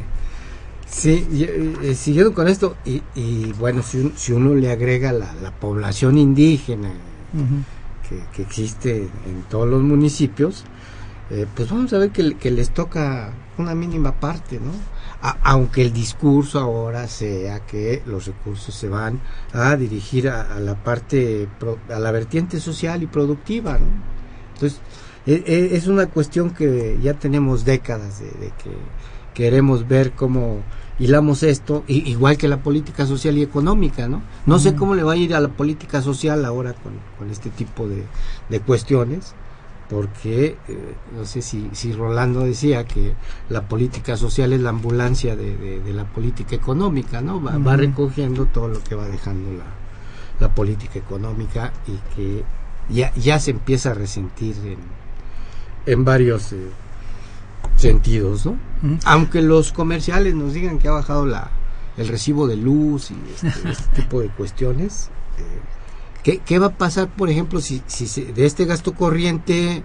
[0.87, 5.51] Sí, eh, siguiendo con esto, y, y bueno, si, si, uno le agrega la, la
[5.51, 6.89] población indígena
[7.33, 8.07] uh -huh.
[8.07, 10.63] que, que, existe en todos los municipios,
[11.31, 14.71] eh, pues vamos a ver que, que, les toca una mínima parte, ¿no?
[15.27, 19.19] A, aunque el discurso ahora sea que los recursos se van
[19.53, 23.87] a dirigir a, a la parte, pro, a la vertiente social y productiva, ¿no?
[24.53, 24.79] Entonces,
[25.25, 28.71] e, e, es una cuestión que ya tenemos décadas de, que
[29.33, 30.61] queremos ver cómo
[30.99, 34.21] hilamos esto, igual que la política social y económica, ¿no?
[34.45, 37.87] No sé cómo le va a ir a la política social ahora con, este tipo
[37.87, 39.33] de, cuestiones,
[39.89, 43.13] porque eh, no sé si, si Rolando decía que
[43.49, 47.41] la política social es la ambulancia de, la política económica, ¿no?
[47.41, 49.65] Va, recogiendo todo lo que va dejando la,
[50.39, 52.43] la política económica y que
[52.89, 54.79] ya, ya se empieza a resentir en,
[55.85, 56.69] en varios eh,
[57.75, 58.57] sentidos, ¿no?
[59.05, 61.49] Aunque los comerciales nos digan que ha bajado la,
[61.97, 65.74] el recibo de luz y este, este tipo de cuestiones, eh,
[66.33, 69.83] ¿qué, va a pasar, por ejemplo, si, si de este gasto corriente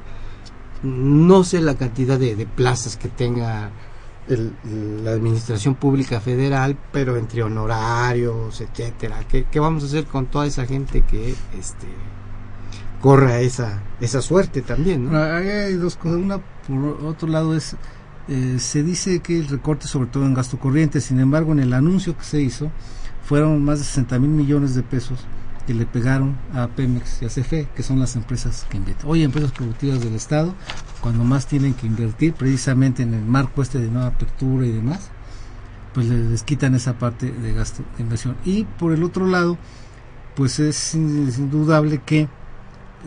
[0.82, 3.70] no sé la cantidad de, plazas que tenga
[4.28, 10.46] la administración pública federal, pero entre honorarios, etcétera, ¿qué, ¿qué, vamos a hacer con toda
[10.46, 11.88] esa gente que este
[13.02, 15.14] corra esa esa suerte también?
[15.14, 16.18] Hay dos cosas.
[16.18, 17.76] Una, por otro lado, es
[18.28, 21.72] eh, se dice que el recorte sobre todo en gasto corriente, sin embargo, en el
[21.72, 22.70] anuncio que se hizo,
[23.24, 25.26] fueron más de 60 mil millones de pesos
[25.70, 29.08] que le pegaron a Pemex y a CFE, que son las empresas que invierten.
[29.08, 30.52] Hoy empresas productivas del Estado,
[31.00, 35.10] cuando más tienen que invertir, precisamente en el marco este de nueva apertura y demás,
[35.94, 38.36] pues les, quitan esa parte de gasto de inversión.
[38.44, 39.58] Y por el otro lado,
[40.34, 42.26] pues es indudable que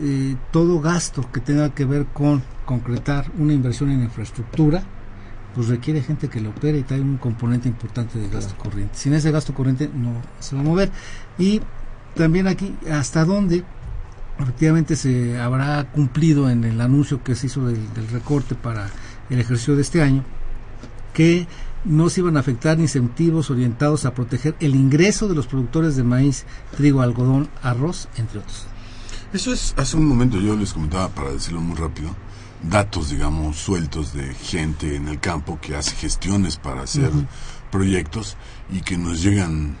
[0.00, 4.84] eh, todo gasto que tenga que ver con concretar una inversión en infraestructura,
[5.54, 8.96] pues requiere gente que lo opere y trae un componente importante de gasto corriente.
[8.96, 10.90] Sin ese gasto corriente no se va a mover.
[11.38, 11.60] Y
[12.14, 13.64] también aquí, ¿hasta dónde
[14.38, 18.90] efectivamente se habrá cumplido en el anuncio que se hizo del, recorte para
[19.30, 20.24] el ejercicio de este año?
[21.12, 21.46] Que
[21.84, 26.02] no se iban a afectar incentivos orientados a proteger el ingreso de los productores de
[26.02, 26.44] maíz,
[26.76, 28.66] trigo, algodón, arroz, entre otros.
[29.32, 32.14] Eso es, hace un momento yo les comentaba, para decirlo muy rápido,
[32.70, 37.10] datos, digamos, sueltos de gente en el campo que hace gestiones para hacer
[37.70, 38.36] proyectos
[38.72, 39.76] y que nos llegan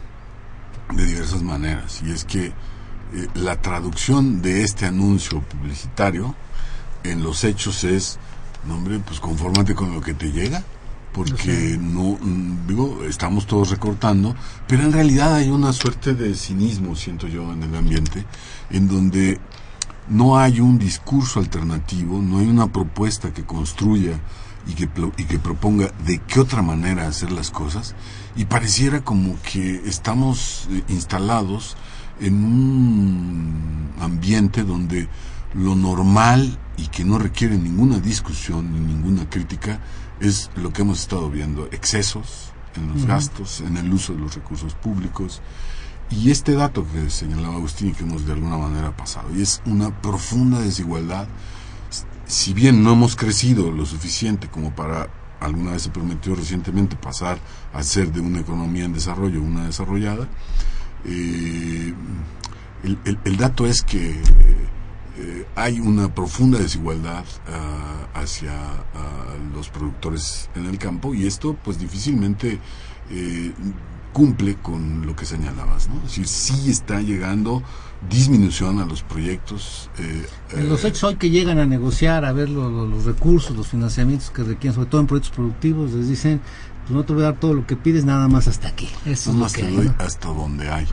[0.92, 2.02] de diversas maneras.
[2.04, 2.52] Y es que eh,
[3.34, 6.34] la traducción de este anuncio publicitario
[7.04, 8.18] en los hechos es,
[8.66, 10.62] no hombre, pues confórmate con lo que te llega,
[11.12, 14.34] porque no, mm, digo, estamos todos recortando,
[14.66, 18.24] pero en realidad hay una suerte de cinismo, siento yo, en el ambiente,
[18.70, 19.38] en donde
[20.08, 24.18] no hay un discurso alternativo, no hay una propuesta que construya
[24.66, 27.94] y que, y que proponga de qué otra manera hacer las cosas,
[28.36, 31.76] y pareciera como que estamos eh, instalados
[32.20, 35.08] en un ambiente donde
[35.54, 39.80] lo normal y que no requiere ninguna discusión ni ninguna crítica
[40.20, 44.34] es lo que hemos estado viendo, excesos en los gastos, en el uso de los
[44.34, 45.42] recursos públicos.
[46.10, 49.62] Y este dato que señalaba Agustín y que hemos de alguna manera pasado, y es
[49.64, 51.28] una profunda desigualdad,
[52.26, 55.08] si bien no hemos crecido lo suficiente como para,
[55.40, 57.38] alguna vez se prometió recientemente pasar
[57.72, 60.28] a ser de una economía en desarrollo una desarrollada,
[61.04, 61.94] eh,
[63.24, 64.10] el, dato es que
[65.16, 71.56] eh, hay una profunda desigualdad ah, hacia ah, los productores en el campo y esto
[71.62, 72.58] pues difícilmente
[73.10, 73.52] eh,
[74.12, 75.96] cumple con lo que señalabas, ¿no?
[75.96, 77.62] Es decir, sí está llegando
[78.08, 79.90] disminución a los proyectos.
[79.98, 80.26] Eh,
[80.62, 84.74] los hechos hoy que llegan a negociar, a ver los recursos, los financiamientos que requieren,
[84.74, 86.40] sobre todo en proyectos productivos, les dicen,
[86.82, 88.88] pues no te voy a dar todo lo que pides, nada más hasta aquí.
[89.06, 90.86] Eso es lo que hay, hasta donde hay.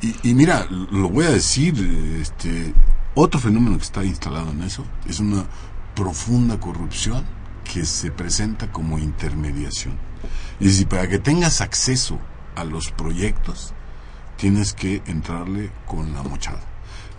[0.00, 1.74] Y, y, mira, lo voy a decir,
[2.20, 2.72] este,
[3.14, 5.44] otro fenómeno que está instalado en eso es una
[5.94, 7.24] profunda corrupción
[7.70, 9.98] que se presenta como intermediación.
[10.60, 12.18] Y decir, para que tengas acceso
[12.56, 13.74] a los proyectos,
[14.36, 16.60] tienes que entrarle con la mochada.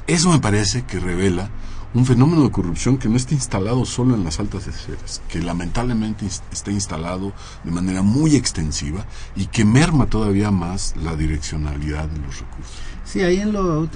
[0.08, 1.49] Eso me parece que revela
[1.95, 6.28] un fenómeno de corrupción que no está instalado solo en las altas esferas, que lamentablemente
[6.51, 7.32] está instalado
[7.63, 12.76] de manera muy extensiva y que merma todavía más la direccionalidad de los recursos.
[13.05, 13.88] Sí, ahí en lo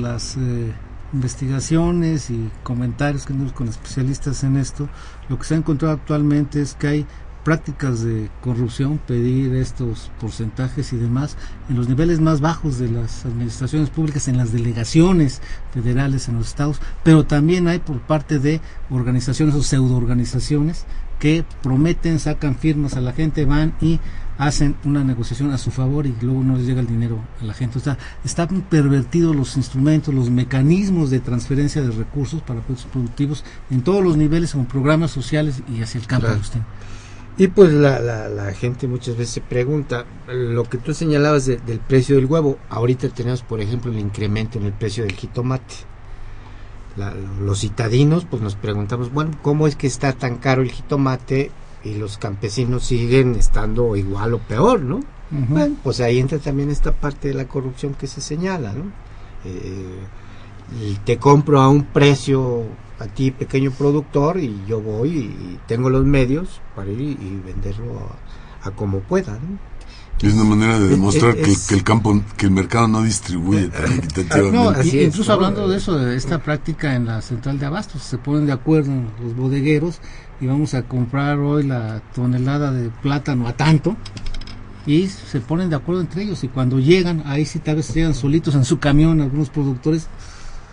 [0.00, 0.72] las eh,
[1.12, 4.88] investigaciones y comentarios que tenemos con especialistas en esto,
[5.28, 7.06] lo que se ha encontrado actualmente es que hay
[7.46, 11.36] prácticas de corrupción, pedir estos porcentajes y demás
[11.68, 15.40] en los niveles más bajos de las administraciones públicas, en las delegaciones
[15.72, 20.86] federales en los estados, pero también hay por parte de organizaciones o pseudoorganizaciones
[21.20, 24.00] que prometen, sacan firmas a la gente, van y
[24.38, 27.54] hacen una negociación a su favor y luego no les llega el dinero a la
[27.54, 27.78] gente.
[27.78, 33.44] O sea, están pervertidos los instrumentos, los mecanismos de transferencia de recursos para proyectos productivos
[33.70, 36.26] en todos los niveles, con programas sociales y hacia el campo.
[37.38, 42.16] Y pues la, la, gente muchas veces se pregunta, lo que tú señalabas del precio
[42.16, 45.74] del huevo, ahorita tenemos por ejemplo el incremento en el precio del jitomate.
[47.42, 51.50] los citadinos, pues nos preguntamos, bueno, ¿cómo es que está tan caro el jitomate
[51.84, 55.00] y los campesinos siguen estando igual o peor, ¿no?
[55.30, 58.84] Bueno, pues ahí entra también esta parte de la corrupción que se señala, ¿no?
[59.44, 59.98] Eh,
[60.80, 62.64] y te compro a un precio
[62.98, 68.08] a ti pequeño productor y yo voy y tengo los medios para ir y, venderlo
[68.62, 69.58] a, como pueda, ¿no?
[70.22, 73.70] Es una manera de demostrar que, el campo, que el mercado no distribuye
[74.50, 78.46] No, incluso hablando de eso, de esta práctica en la central de abastos, se ponen
[78.46, 78.92] de acuerdo
[79.22, 80.00] los bodegueros
[80.40, 83.94] y vamos a comprar hoy la tonelada de plátano a tanto
[84.86, 88.14] y se ponen de acuerdo entre ellos y cuando llegan, ahí sí tal vez llegan
[88.14, 90.08] solitos en su camión algunos productores.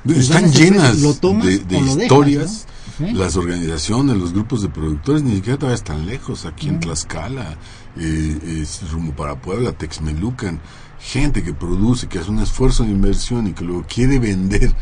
[0.04, 2.68] Pues Están llenas de, historias.
[3.00, 7.58] Las organizaciones, los grupos de productores, ni siquiera todavía están lejos, aquí en Tlaxcala,
[7.98, 10.60] eh, es rumbo para Puebla, Texmelucan,
[11.00, 14.76] gente que produce, que hace un esfuerzo de inversión y que luego quiere vender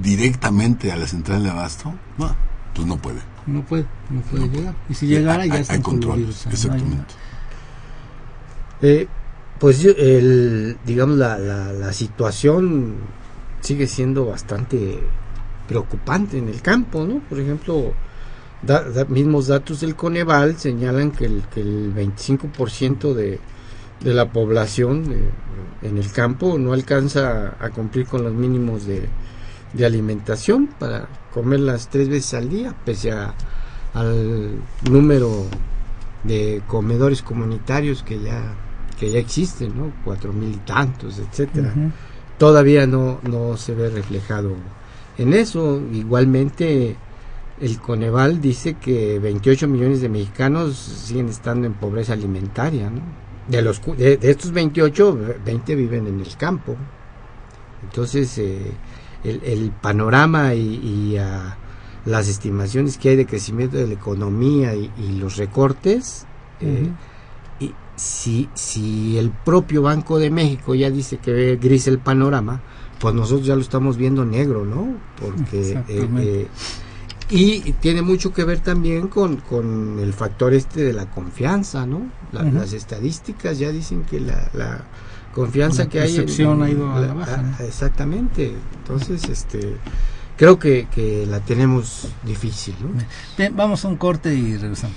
[0.00, 2.36] directamente a la central de abasto, no,
[2.72, 3.20] pues no puede.
[3.46, 4.74] No puede, no puede llegar.
[4.88, 7.14] Y si llegara ya está Hay control, exactamente.
[8.82, 9.08] Eh,
[9.58, 12.96] pues el, digamos, la, la, situación
[13.66, 15.00] sigue siendo bastante
[15.66, 17.18] preocupante en el campo, ¿no?
[17.28, 17.92] Por ejemplo,
[19.08, 23.40] mismos datos del Coneval señalan que el, que el 25% de,
[24.00, 25.04] de la población
[25.82, 29.08] en el campo no alcanza a cumplir con los mínimos de,
[29.72, 33.34] de alimentación para comerlas tres veces al día, pese a,
[33.94, 35.44] al número
[36.22, 38.54] de comedores comunitarios que ya
[38.98, 39.92] que ya existen, ¿no?
[40.04, 41.74] Cuatro mil y tantos, etcétera.
[42.38, 44.52] Todavía no, no se ve reflejado
[45.18, 45.80] en eso.
[45.92, 46.96] Igualmente,
[47.60, 53.00] el Coneval dice que 28 millones de mexicanos siguen estando en pobreza alimentaria, ¿no?
[53.48, 56.76] De, los, de, estos 28, 20 viven en el campo.
[57.84, 58.72] Entonces, eh,
[59.22, 61.56] el, el, panorama y, ah,
[62.04, 66.26] las estimaciones que hay de crecimiento de la economía y, los recortes,
[66.60, 66.88] eh,
[67.96, 72.60] si, si el propio Banco de México ya dice que ve gris el panorama,
[73.00, 74.96] pues nosotros ya lo estamos viendo negro, ¿no?
[75.20, 75.82] Porque...
[75.88, 76.48] Eh, eh,
[77.28, 82.08] y tiene mucho que ver también con, con el factor este de la confianza, ¿no?
[82.30, 84.84] Las estadísticas ya dicen que la, la
[85.34, 86.16] confianza que hay...
[86.16, 87.56] En, ha ido a la, baja.
[87.66, 88.54] Exactamente.
[88.78, 89.76] Entonces, este
[90.36, 92.90] creo que, que la tenemos difícil, ¿no?
[93.36, 94.96] Bien, vamos a un corte y regresamos.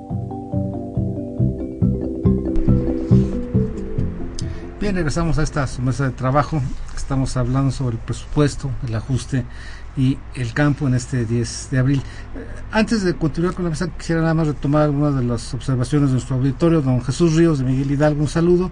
[4.91, 6.61] Bien, regresamos a esta mesa de trabajo
[6.97, 9.45] Estamos hablando sobre el presupuesto, el ajuste
[9.95, 11.99] y el campo en este 10 de abril.
[12.35, 16.09] Eh, antes de continuar con la mesa, quisiera nada más retomar algunas de las observaciones
[16.09, 16.81] de nuestro auditorio.
[16.81, 18.69] Don Jesús Ríos de Miguel Hidalgo, un saludo.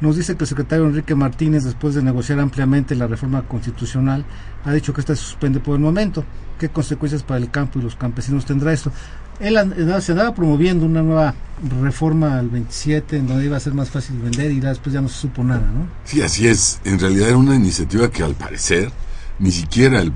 [0.00, 4.24] Nos dice que el secretario Enrique Martínez, después de negociar ampliamente la reforma constitucional,
[4.64, 6.24] ha dicho que esta se suspende por el momento.
[6.58, 8.92] ¿Qué consecuencias para el campo y los campesinos tendrá esto?
[9.40, 9.56] Él
[10.00, 11.34] se andaba promoviendo una nueva
[11.82, 15.08] reforma al 27 en donde iba a ser más fácil vender y después ya no
[15.08, 15.88] se supo nada, ¿no?
[16.04, 16.80] Sí, así es.
[16.84, 18.92] En realidad era una iniciativa que al parecer
[19.38, 20.12] ni siquiera el,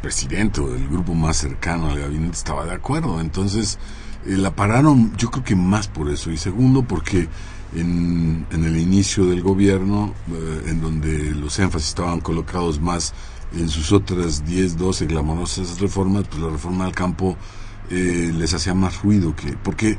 [0.00, 3.20] presidente o el grupo más cercano al gabinete estaba de acuerdo.
[3.20, 3.78] Entonces
[4.26, 6.30] eh, la pararon, yo creo que más por eso.
[6.30, 7.28] Y segundo, porque
[7.74, 13.14] en, en el inicio del gobierno, eh, en donde los énfasis estaban colocados más
[13.56, 17.36] en sus otras 10, 12 glamorosas reformas, pues la reforma al campo
[17.90, 19.98] eh, les hacía más ruido que porque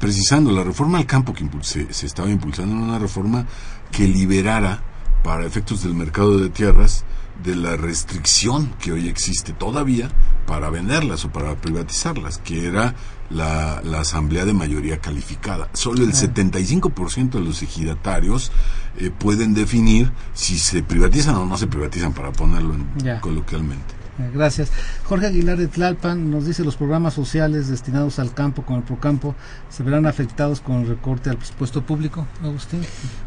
[0.00, 3.46] precisando la reforma al campo que se, se estaba impulsando en una reforma
[3.90, 4.82] que liberara
[5.22, 7.04] para efectos del mercado de tierras
[7.42, 10.10] de la restricción que hoy existe todavía
[10.46, 12.94] para venderlas o para privatizarlas, que era
[13.32, 15.68] la, la asamblea de mayoría calificada.
[15.72, 18.52] Solo el 75% de los ejidatarios
[18.98, 22.74] eh, pueden definir si se privatizan o no se privatizan, para ponerlo
[23.20, 23.94] coloquialmente.
[24.18, 24.70] Eh, gracias.
[25.04, 29.34] Jorge Aguilar de Tlalpan nos dice los programas sociales destinados al campo con el Procampo
[29.70, 32.82] se verán afectados con el recorte al presupuesto público, Agustín.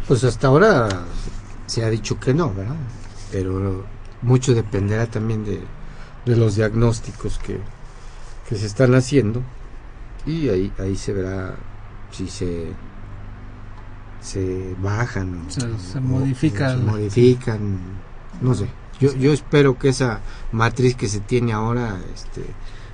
[0.07, 0.87] Pues hasta ahora
[1.65, 2.75] se ha dicho que no, ¿verdad?
[3.31, 3.85] Pero
[4.21, 5.61] mucho dependerá también de,
[6.25, 7.59] los diagnósticos que,
[8.55, 9.41] se están haciendo
[10.25, 11.55] y ahí, ahí se verá
[12.11, 12.67] si se
[14.21, 15.67] se bajan se,
[15.99, 17.77] modifican se modifican
[18.41, 18.67] no sé
[18.99, 20.21] yo, yo espero que esa
[20.51, 22.45] matriz que se tiene ahora este,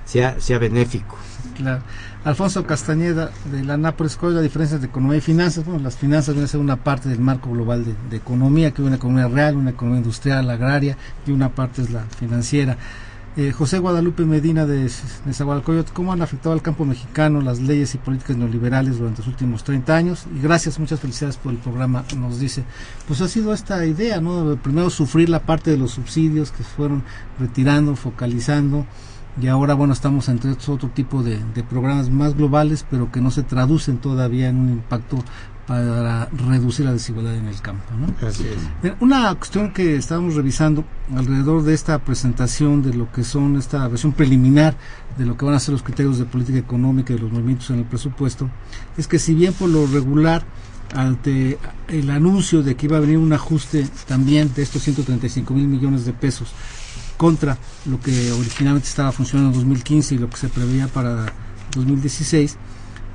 [0.04, 1.16] sea, sea benéfico.
[1.56, 1.82] Claro.
[2.24, 5.64] Alfonso Castañeda de la Nápoles, ¿cuál es la diferencia entre economía y finanzas?
[5.64, 8.96] Bueno, las finanzas deben ser una parte del marco global de, economía, que es una
[8.96, 12.76] economía real, una economía industrial, agraria, y una parte es la financiera.
[13.34, 14.90] Eh, José Guadalupe Medina de
[15.24, 19.64] Nezahualcóyotl, ¿cómo han afectado al campo mexicano las leyes y políticas neoliberales durante los últimos
[19.64, 20.26] 30 años?
[20.36, 22.62] Y gracias, muchas felicidades por el programa, nos dice.
[23.08, 24.56] Pues ha sido esta idea, ¿no?
[24.56, 27.04] Primero sufrir la parte de los subsidios que fueron
[27.40, 28.84] retirando, focalizando,
[29.40, 31.38] y ahora, bueno, estamos entre otro tipo de
[31.70, 35.24] programas más globales, pero que no se traducen todavía en un impacto
[35.72, 37.82] para reducir la desigualdad en el campo.
[39.00, 40.84] Una cuestión que estábamos revisando
[41.16, 44.76] alrededor de esta presentación de lo que son esta versión preliminar
[45.16, 47.78] de lo que van a ser los criterios de política económica y los movimientos en
[47.78, 48.50] el presupuesto,
[48.98, 50.44] es que si bien por lo regular
[50.94, 51.58] ante
[51.88, 56.04] el anuncio de que iba a venir un ajuste también de estos 135 mil millones
[56.04, 56.52] de pesos
[57.16, 57.56] contra
[57.86, 61.32] lo que originalmente estaba funcionando en 2015 y lo que se preveía para
[61.74, 62.58] 2016,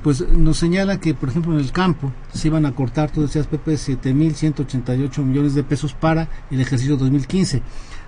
[0.02, 3.46] pues nos señala que, por ejemplo, en el campo se iban a cortar, tú decías,
[3.46, 7.62] Pepe, 7.188 millones de pesos para el ejercicio 2015.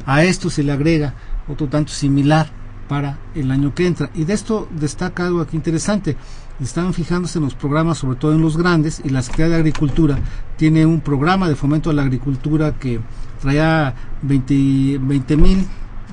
[0.07, 1.15] A esto se le agrega
[1.49, 2.51] otro tanto similar
[2.89, 4.11] para el año que entra.
[4.15, 6.17] Y de esto destaca algo aquí interesante.
[6.61, 10.19] Estaban fijándose en los programas, sobre todo en los grandes, y la Secretaría de Agricultura
[10.57, 13.01] tiene un programa de fomento a la agricultura que
[13.41, 15.67] traía 20 mil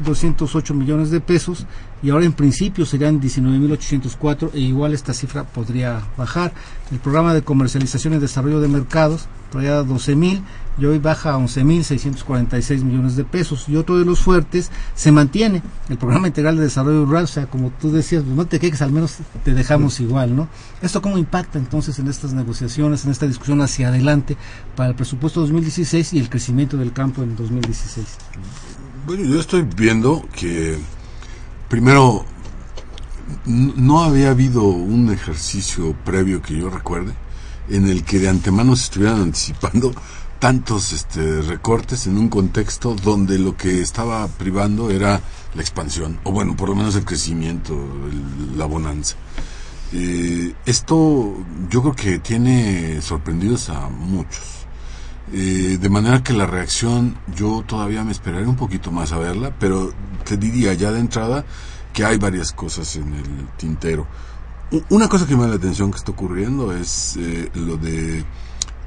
[0.03, 1.65] 208 millones de pesos
[2.03, 6.53] y ahora en principio serían 19.804 e igual esta cifra podría bajar.
[6.91, 10.41] El programa de comercialización y desarrollo de mercados traía 12.000
[10.79, 13.67] y hoy baja a 11.646 millones de pesos.
[13.67, 17.47] Y otro de los fuertes se mantiene, el programa integral de desarrollo rural, o sea,
[17.47, 20.47] como tú decías, pues no te quejes, al menos te dejamos igual, ¿no?
[20.81, 24.37] ¿Esto cómo impacta entonces en estas negociaciones, en esta discusión hacia adelante
[24.75, 28.05] para el presupuesto 2016 y el crecimiento del campo en 2016?
[29.07, 30.77] Bueno, yo estoy viendo que
[31.69, 32.25] primero
[33.45, 37.13] no había habido un ejercicio previo que yo recuerde
[37.69, 39.93] en el que de antemano se estuvieran anticipando
[40.39, 45.21] tantos este, recortes en un contexto donde lo que estaba privando era
[45.55, 47.77] la expansión, o bueno, por lo menos el crecimiento,
[48.57, 49.15] la bonanza.
[49.93, 51.33] Eh, esto
[51.69, 54.56] yo creo que tiene sorprendidos a muchos.
[55.33, 59.53] Eh, de manera que la reacción yo todavía me esperaré un poquito más a verla,
[59.59, 59.91] pero
[60.23, 61.43] te diría ya de entrada
[61.93, 64.07] que hay varias cosas en el tintero.
[64.89, 68.25] Una cosa que me da la atención que está ocurriendo es eh, lo de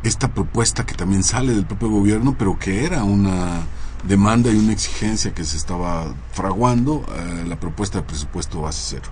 [0.02, 3.62] esta propuesta que también sale del propio gobierno, pero que era una
[4.06, 9.10] demanda y una exigencia que se estaba fraguando, eh, la propuesta de presupuesto base cero.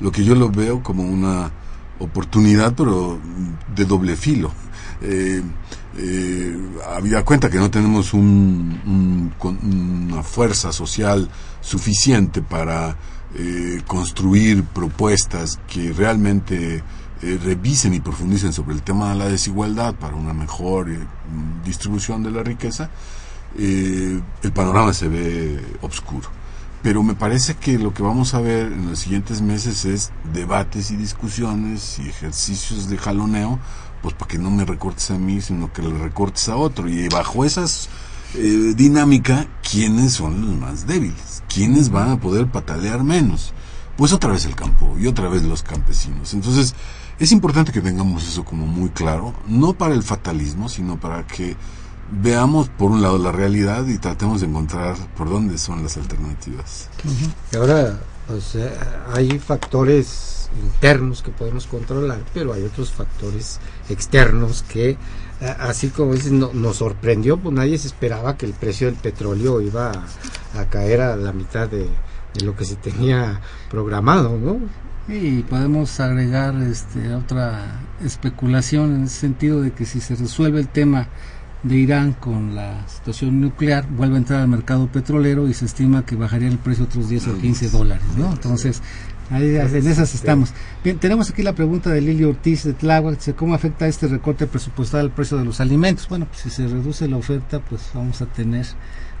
[0.00, 1.50] Lo que yo lo veo como una
[1.98, 3.18] oportunidad, pero
[3.74, 4.52] de doble filo.
[5.00, 5.42] Eh,
[5.98, 6.56] eh,
[7.24, 11.28] cuenta que no tenemos un, una fuerza social
[11.60, 12.96] suficiente para
[13.34, 16.82] eh, construir propuestas que realmente
[17.22, 20.88] eh, revisen y profundicen sobre el tema de la desigualdad para una mejor
[21.64, 22.90] distribución de la riqueza
[23.58, 26.28] eh, el panorama se ve oscuro.
[26.82, 30.90] Pero me parece que lo que vamos a ver en los siguientes meses es debates
[30.90, 33.60] y discusiones y ejercicios de jaloneo,
[34.02, 36.88] pues para que no me recortes a mí, sino que le recortes a otro.
[36.88, 37.88] Y bajo esas
[38.34, 41.42] eh, dinámica, ¿quiénes son los más débiles?
[41.52, 43.52] ¿Quiénes van a poder patalear menos?
[43.96, 46.34] Pues otra vez el campo y otra vez los campesinos.
[46.34, 46.74] Entonces,
[47.18, 51.56] es importante que tengamos eso como muy claro, no para el fatalismo, sino para que
[52.10, 56.88] veamos por un lado la realidad y tratemos de encontrar por dónde son las alternativas.
[57.52, 58.00] Y ahora,
[59.14, 64.96] hay factores internos que podemos controlar, pero hay otros factores externos que,
[65.58, 69.60] así como dices, no, nos sorprendió, pues nadie se esperaba que el precio del petróleo
[69.60, 71.88] iba a, a caer a la mitad de,
[72.34, 73.40] de, lo que se tenía
[73.70, 74.58] programado, ¿no?
[75.08, 80.68] Y podemos agregar este, otra especulación en el sentido de que si se resuelve el
[80.68, 81.08] tema
[81.62, 86.04] de Irán con la situación nuclear vuelve a entrar al mercado petrolero y se estima
[86.04, 88.32] que bajaría el precio otros 10 o 15 dólares, ¿no?
[88.32, 88.82] Entonces,
[89.32, 90.52] ahí, en esas estamos.
[90.84, 95.00] Bien, tenemos aquí la pregunta de Lili Ortiz de Tláhuac, ¿cómo afecta este recorte presupuestal
[95.00, 96.08] al precio de los alimentos?
[96.08, 98.66] Bueno, pues si se reduce la oferta, pues vamos a tener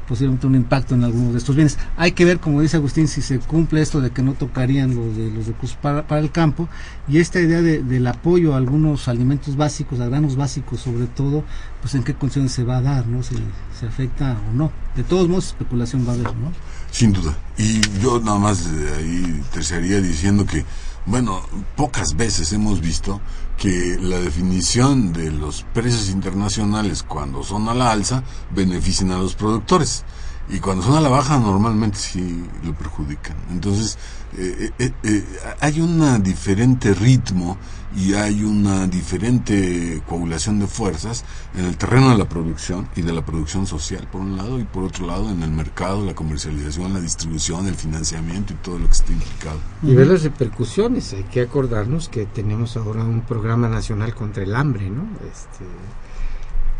[0.06, 1.78] posiblemente un impacto en algunos de estos bienes.
[1.96, 5.16] Hay que ver, como dice Agustín, si se cumple esto de que no tocarían los
[5.16, 6.68] de los recursos para, para el campo
[7.08, 11.44] y esta idea de, del apoyo a algunos alimentos básicos, a granos básicos sobre todo,
[11.80, 13.22] pues en qué condiciones se va a dar, ¿no?
[13.22, 13.36] Si
[13.78, 14.72] se afecta o no.
[14.96, 16.52] De todos modos, especulación va a haber, ¿no?
[16.92, 17.36] Sin duda.
[17.56, 20.64] Y yo nada más de ahí terciaría diciendo que,
[21.06, 21.40] bueno,
[21.74, 23.20] pocas veces hemos visto
[23.56, 28.22] que la definición de los precios internacionales cuando son a la alza
[28.54, 30.04] benefician a los productores
[30.52, 33.36] y cuando son a la baja normalmente sí lo perjudican.
[33.50, 33.98] Entonces
[34.36, 35.24] eh, eh, eh,
[35.60, 37.56] hay un diferente ritmo
[37.96, 41.24] y hay una diferente coagulación de fuerzas
[41.56, 44.64] en el terreno de la producción y de la producción social por un lado y
[44.64, 48.86] por otro lado en el mercado, la comercialización, la distribución, el financiamiento y todo lo
[48.86, 49.58] que está implicado.
[49.82, 54.54] Y ver las repercusiones, hay que acordarnos que tenemos ahora un programa nacional contra el
[54.54, 55.04] hambre, ¿no?
[55.30, 55.64] Este,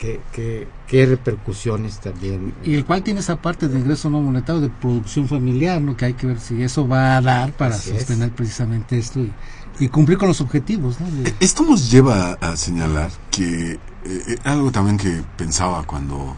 [0.03, 2.53] ¿Qué, qué, qué, repercusiones también.
[2.65, 5.97] Y el cual tiene esa parte de ingreso no monetario de producción familiar, ¿no?
[5.97, 8.35] Que hay que ver si eso va a dar para Así sostener es.
[8.35, 9.33] precisamente esto y,
[9.79, 11.07] y, cumplir con los objetivos, ¿no?
[11.09, 11.33] De...
[11.39, 16.35] Esto nos lleva a señalar que eh, algo también que pensaba cuando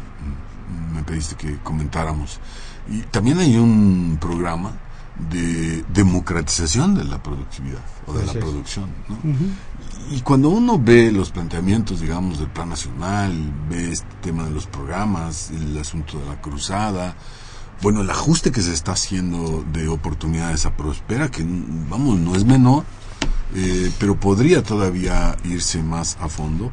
[0.95, 2.41] me pediste que comentáramos.
[2.91, 4.73] Y también hay un programa
[5.31, 8.45] de democratización de la productividad o de Así la es.
[8.45, 8.91] producción.
[9.09, 9.15] ¿no?
[9.15, 9.51] Uh -huh.
[10.11, 13.33] Y cuando uno ve los planteamientos, digamos, del Plan Nacional,
[13.71, 17.17] ve este tema de los programas, el asunto de la cruzada,
[17.81, 21.45] bueno, el ajuste que se está haciendo de oportunidades a Prospera, que,
[21.89, 22.85] vamos, no es menor,
[23.55, 26.73] eh, pero podría todavía irse más a fondo.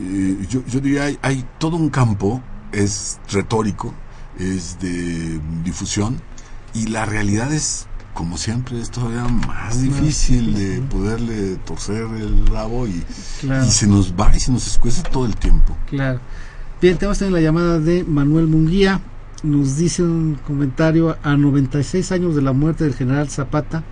[0.00, 2.42] Eh, yo, yo, diría, hay, hay todo un campo,
[2.72, 3.94] es retórico,
[4.38, 6.20] es de difusión,
[6.74, 7.86] y la realidad es
[8.16, 13.04] como siempre es todavía más difícil de poderle torcer el rabo y,
[13.42, 13.66] claro.
[13.66, 15.76] y, se nos va y se nos escuece todo el tiempo.
[15.86, 16.18] Claro.
[16.80, 19.02] Bien, tenemos también la llamada de Manuel Munguía.
[19.42, 23.84] Nos dice un comentario, a 96 años de la muerte del general Zapata,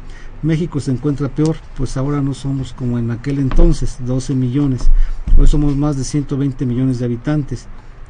[0.42, 4.90] México se encuentra peor, pues ahora no somos como en aquel entonces, 12 millones.
[5.36, 7.66] Hoy somos más de 120 millones de habitantes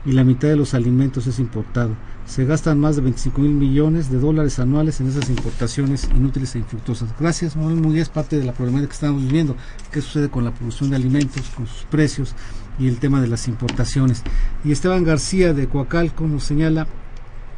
[0.06, 1.96] y la mitad de los alimentos es importado.
[2.26, 6.58] Se gastan más de 25 mil millones de dólares anuales en esas importaciones inútiles e
[6.58, 7.10] infructuosas.
[7.20, 9.56] Gracias, Manuel Munguía, es parte de la problemática que estamos viviendo.
[9.92, 12.34] ¿Qué sucede con la producción de alimentos, con sus precios
[12.78, 14.22] y el tema de las importaciones?
[14.64, 16.86] Y Esteban García de Coacalco nos señala,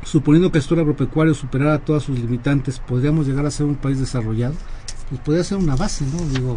[0.02, 4.00] suponiendo que el sector agropecuario superara todas sus limitantes, ¿podríamos llegar a ser un país
[4.00, 4.54] desarrollado?
[5.08, 6.18] Pues podría ser una base, ¿no?
[6.28, 6.56] Digo,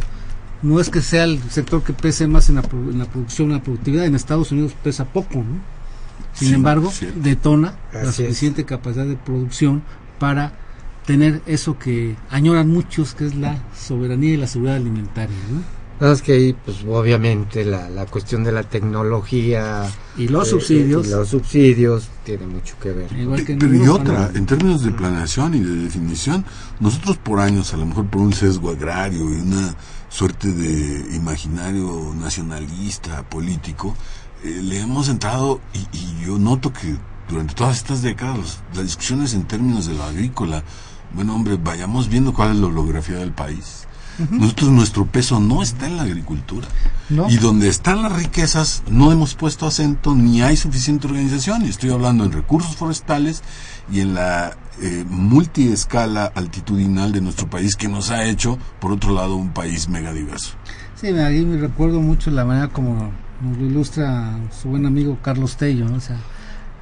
[0.64, 3.58] no es que sea el sector que pese más en la, en la producción, en
[3.58, 5.79] la productividad, en Estados Unidos pesa poco, ¿no?
[6.34, 8.68] Sin sí, embargo, detona Así la suficiente es.
[8.68, 9.84] capacidad de producción
[10.20, 10.54] para
[11.06, 15.36] tener eso que añoran muchos, que es la soberanía y la seguridad alimentaria.
[15.52, 15.64] ¿no?
[16.00, 19.84] Es que ahí, pues obviamente, la, la cuestión de la tecnología
[20.18, 21.08] y los eh, subsidios.
[21.08, 23.12] Y los subsidios tiene mucho que ver.
[23.12, 26.46] Igual que Pero y otra, en términos de planeación y de definición,
[26.80, 29.76] nosotros por años, a lo mejor por un sesgo agrario y una
[30.10, 33.96] suerte de imaginario nacionalista, político,
[34.44, 36.96] eh, le hemos entrado y, y, yo noto que
[37.28, 40.64] durante todas estas décadas las discusiones en términos de lo agrícola,
[41.14, 43.86] bueno hombre, vayamos viendo cuál es la orografía del país.
[44.20, 44.40] Uh -huh.
[44.40, 46.68] Nosotros nuestro peso no está en la agricultura.
[47.10, 47.30] No.
[47.30, 51.66] Y donde están las riquezas no hemos puesto acento ni hay suficiente organización.
[51.66, 53.44] Y estoy hablando en recursos forestales
[53.92, 59.14] y en la eh, multiescala altitudinal de nuestro país que nos ha hecho, por otro
[59.14, 60.52] lado, un país megadiverso.
[60.96, 63.12] Sí, ahí me recuerdo mucho la manera como
[63.42, 65.98] nos lo ilustra su buen amigo Carlos Tello, ¿no?
[65.98, 66.18] o sea,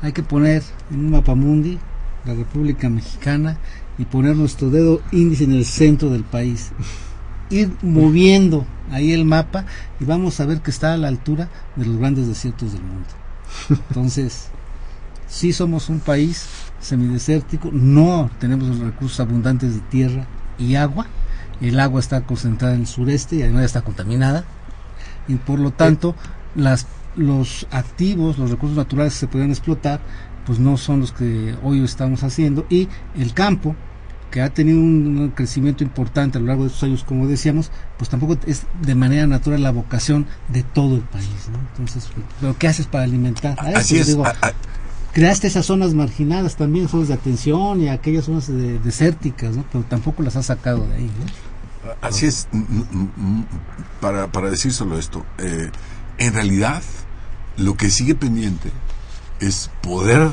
[0.01, 1.79] hay que poner en un mapamundi
[2.25, 3.57] la República Mexicana
[3.97, 6.71] y poner nuestro dedo índice en el centro del país.
[7.49, 9.65] Ir moviendo ahí el mapa
[9.99, 13.07] y vamos a ver que está a la altura de los grandes desiertos del mundo.
[13.89, 14.49] Entonces,
[15.27, 16.47] sí somos un país
[16.81, 20.27] semidesértico, no tenemos los recursos abundantes de tierra
[20.57, 21.07] y agua.
[21.61, 24.43] El agua está concentrada en el sureste y además está contaminada.
[25.27, 26.15] Y por lo tanto,
[26.57, 26.85] las,
[27.15, 30.01] los activos, los recursos naturales que se pueden explotar,
[30.45, 32.65] pues no son los que hoy estamos haciendo.
[32.69, 33.75] Y el campo,
[34.31, 38.09] que ha tenido un crecimiento importante a lo largo de estos años, como decíamos, pues
[38.09, 41.59] tampoco es de manera natural la vocación de todo el país, ¿no?
[41.71, 42.09] Entonces,
[42.41, 43.57] ¿pero qué haces para alimentar?
[43.57, 44.01] A Así eso?
[44.01, 44.07] es.
[44.07, 44.51] Digo, a- a-
[45.13, 49.63] creaste esas zonas marginadas también, zonas de atención y aquellas zonas de- desérticas, ¿no?
[49.71, 51.91] Pero tampoco las has sacado de ahí, ¿no?
[52.01, 52.49] Así es,
[54.01, 55.69] para, para decir solo esto, eh,
[56.17, 56.81] en realidad
[57.57, 58.71] lo que sigue pendiente
[59.39, 60.29] es poder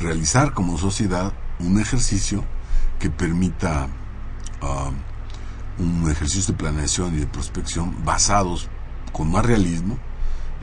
[0.00, 2.44] realizar como sociedad un ejercicio
[2.98, 3.88] que permita
[4.62, 4.90] ah,
[5.78, 8.68] un ejercicio de planeación y de prospección basados
[9.12, 9.98] con más realismo,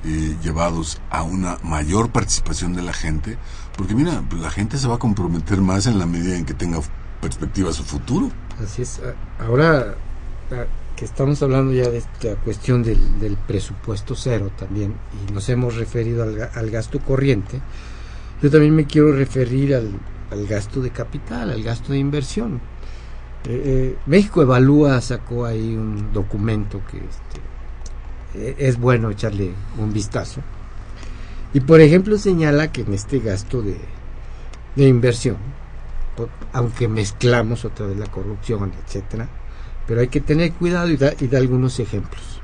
[0.05, 3.37] eh, llevados a una mayor participación de la gente,
[3.77, 6.53] porque mira, pues la gente se va a comprometer más en la medida en que
[6.53, 6.79] tenga
[7.21, 8.31] perspectiva a su futuro.
[8.63, 8.99] Así es.
[8.99, 9.95] A- Ahora
[10.51, 14.93] a- que estamos hablando ya de esta cuestión del, presupuesto cero también,
[15.27, 17.59] y nos hemos referido al, al gasto corriente,
[18.41, 19.89] yo también me quiero referir al,
[20.47, 22.59] gasto de capital, al gasto de inversión.
[23.45, 29.93] Eh, eh, México Evalúa sacó ahí un documento que este, eh, es bueno echarle un
[29.93, 30.41] vistazo.
[31.53, 33.77] Y por ejemplo señala que en este gasto de,
[34.75, 35.37] de inversión,
[36.17, 39.29] po- aunque mezclamos otra vez la corrupción, etcétera,
[39.87, 42.41] pero hay que tener cuidado y da, algunos ejemplos.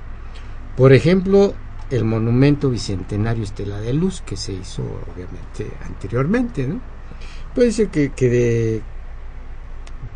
[0.76, 1.54] Por ejemplo,
[1.90, 6.80] el monumento bicentenario Estela de Luz, que se hizo obviamente anteriormente, ¿no?
[7.56, 8.82] Puede dice que, que de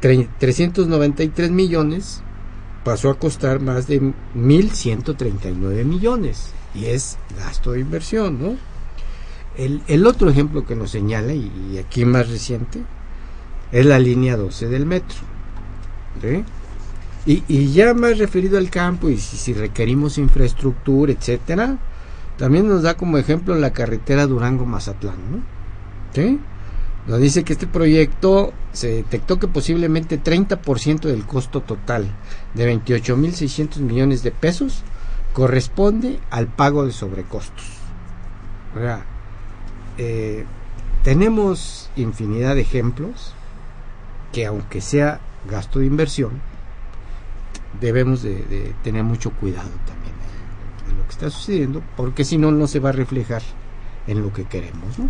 [0.02, 2.22] tre- 393 millones
[2.84, 4.02] pasó a costar más de
[4.36, 8.56] 1.139 millones, y es gasto de inversión, ¿no?
[9.56, 12.82] El, otro ejemplo que nos señala, y, y aquí más reciente,
[13.72, 15.18] es la línea 12 del metro.
[16.22, 16.44] ¿sí?
[17.26, 21.78] Y, y ya más referido al campo, y si, requerimos infraestructura, etcétera,
[22.38, 25.44] también nos da como ejemplo la carretera Durango-Mazatlán, ¿no?
[26.14, 26.40] ¿Sí?
[27.08, 32.08] Nos dice que este proyecto se detectó que posiblemente 30% del costo total
[32.54, 34.84] de 28.600 millones de pesos
[35.34, 37.66] corresponde al pago de sobrecostos.
[39.98, 40.46] Eh,
[41.04, 43.34] tenemos infinidad de ejemplos
[44.32, 45.20] que aunque sea
[45.50, 46.42] gasto de inversión,
[47.80, 50.14] debemos de, de tener mucho cuidado también
[50.88, 53.42] de, lo que está sucediendo, porque si no, no se va a reflejar
[54.08, 55.10] en lo que queremos, ¿no?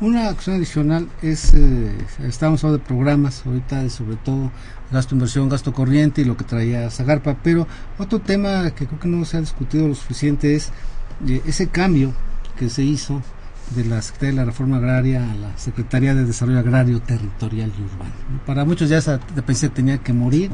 [0.00, 4.50] Una acción adicional es, eh, estamos hablando de programas, ahorita sobre todo
[4.90, 7.66] gasto inversión, gasto corriente y lo que traía Zagarpa, pero
[7.96, 10.72] otro tema que creo que no se ha discutido lo suficiente es
[11.28, 12.12] eh, ese cambio
[12.58, 13.22] que se hizo
[13.74, 17.82] de la Secretaría de la Reforma Agraria a la Secretaría de Desarrollo Agrario, Territorial y
[17.82, 18.12] Urbano.
[18.46, 20.50] Para muchos ya esa dependencia tenía que morir,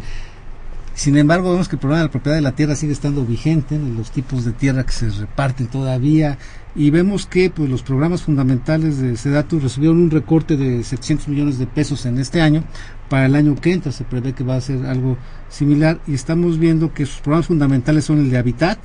[0.94, 3.76] sin embargo, vemos que el problema de la propiedad de la tierra sigue estando vigente,
[3.76, 6.38] en los tipos de tierra que se reparten todavía,
[6.74, 11.58] y vemos que pues, los programas fundamentales de Sedatu recibieron un recorte de 700 millones
[11.58, 12.64] de pesos en este año.
[13.08, 15.16] Para el año que entra se prevé que va a ser algo
[15.48, 18.78] similar, y estamos viendo que sus programas fundamentales son el de Habitat,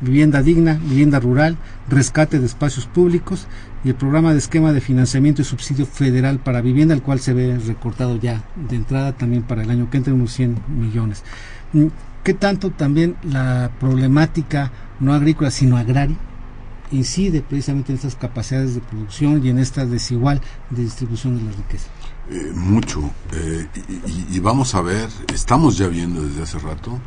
[0.00, 1.56] vivienda digna, vivienda rural,
[1.88, 3.46] rescate de espacios públicos
[3.84, 7.32] y el programa de esquema de financiamiento y subsidio federal para vivienda, el cual se
[7.32, 11.22] ve recortado ya de entrada también para el año que entra unos 100 millones.
[11.72, 11.86] Mm,
[12.24, 16.16] ¿Qué tanto también la problemática no agrícola sino agraria
[16.90, 20.40] incide precisamente en estas capacidades de producción y en esta desigual
[20.70, 21.88] de distribución de la riqueza?
[22.30, 23.08] Eh, mucho.
[23.32, 23.68] Eh,
[24.32, 26.98] y vamos a ver, estamos ya viendo desde hace rato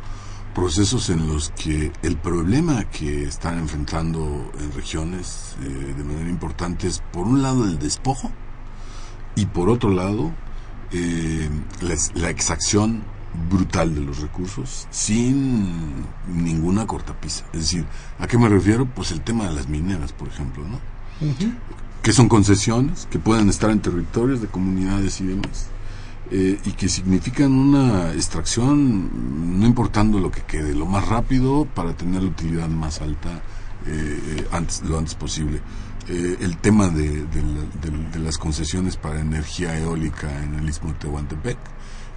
[0.60, 6.86] procesos en los que el problema que están enfrentando en regiones eh, de manera importante
[6.86, 8.30] es, por un lado, el despojo
[9.36, 10.32] y, por otro lado,
[10.92, 11.48] eh,
[11.80, 13.02] la, ex- la exacción
[13.48, 17.46] brutal de los recursos sin ninguna cortapisa.
[17.54, 17.86] Es decir,
[18.18, 18.84] ¿a qué me refiero?
[18.84, 20.78] Pues el tema de las mineras, por ejemplo, ¿no?
[22.02, 25.68] que son concesiones, que pueden estar en territorios de comunidades y demás,
[26.30, 31.94] eh, y que significan una extracción, no importando lo que quede, lo más rápido para
[31.96, 33.42] tener la utilidad más alta
[33.86, 35.60] eh, antes, lo antes posible.
[36.08, 37.42] Eh, el tema de, de
[38.12, 41.58] de- las concesiones para energía eólica en el istmo de Tehuantepec,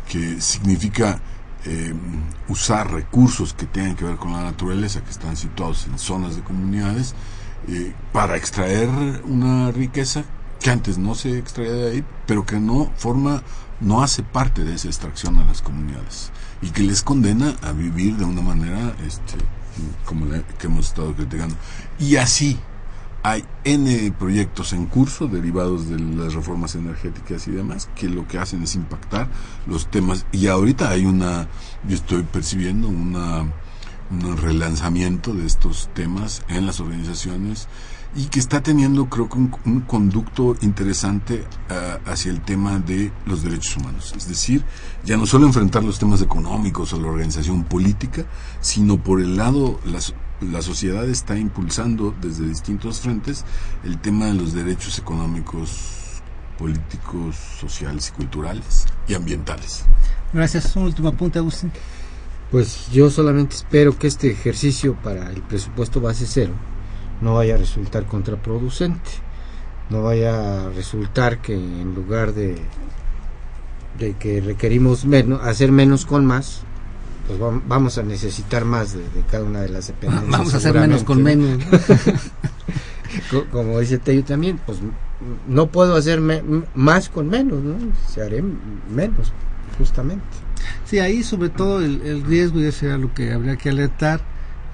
[0.09, 1.21] que significa
[1.65, 1.93] eh,
[2.49, 6.41] usar recursos que tengan que ver con la naturaleza, que están situados en zonas de
[6.43, 7.13] comunidades,
[7.67, 8.89] eh, para extraer
[9.25, 10.23] una riqueza
[10.59, 13.41] que antes no se extraía de ahí, pero que no forma,
[13.79, 18.15] no hace parte de esa extracción a las comunidades y que les condena a vivir
[18.17, 19.35] de una manera este,
[20.05, 21.55] como la que hemos estado criticando.
[21.99, 22.57] Y así
[23.23, 28.37] hay N proyectos en curso derivados de las reformas energéticas y demás que lo que
[28.37, 29.29] hacen es impactar
[29.65, 30.25] los temas.
[30.31, 31.47] Y ahorita hay una,
[31.87, 33.45] yo estoy percibiendo una,
[34.11, 37.67] un relanzamiento de estos temas en las organizaciones
[38.15, 43.43] y que está teniendo creo que un, conducto interesante ah, hacia el tema de los
[43.43, 44.13] derechos humanos.
[44.15, 44.63] Es decir,
[45.03, 48.25] ya no solo enfrentar los temas económicos o la organización política,
[48.61, 53.45] sino por el lado, las, la sociedad está impulsando desde distintos frentes
[53.83, 56.21] el tema de los derechos económicos,
[56.57, 59.85] políticos, sociales y culturales y ambientales.
[60.31, 60.75] Gracias.
[60.75, 61.71] Un último apunte, Agustín.
[62.51, 66.53] Pues yo solamente espero que este ejercicio para el presupuesto base cero
[67.23, 69.09] no vaya a resultar contraproducente,
[69.89, 72.57] no vaya a resultar que en lugar de,
[73.97, 76.61] de que requerimos menos, hacer menos con más,
[77.27, 80.31] pues vamos a necesitar más de, cada una de las dependencias.
[80.37, 81.63] Vamos a hacer menos con menos.
[83.51, 84.79] Como dice Tello también, pues
[85.47, 86.19] no puedo hacer
[86.73, 87.77] más con menos, ¿no?
[88.09, 88.43] Se haré
[88.93, 89.31] menos,
[89.77, 90.25] justamente.
[90.83, 94.19] Sí, ahí sobre todo el, el riesgo, y era lo que habría que alertar,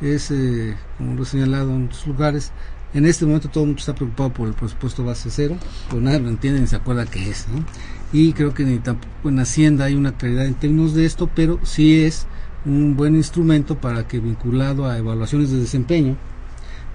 [0.01, 2.51] es, eh, como lo he señalado en otros lugares,
[2.93, 5.55] en este momento todo el mundo está preocupado por el presupuesto base cero,
[5.89, 7.47] pero nadie lo entiende ni se acuerda qué es.
[7.47, 7.63] ¿no?
[8.11, 11.59] Y creo que ni tampoco en Hacienda hay una claridad en términos de esto, pero
[11.63, 12.27] sí es
[12.65, 16.17] un buen instrumento para que vinculado a evaluaciones de desempeño,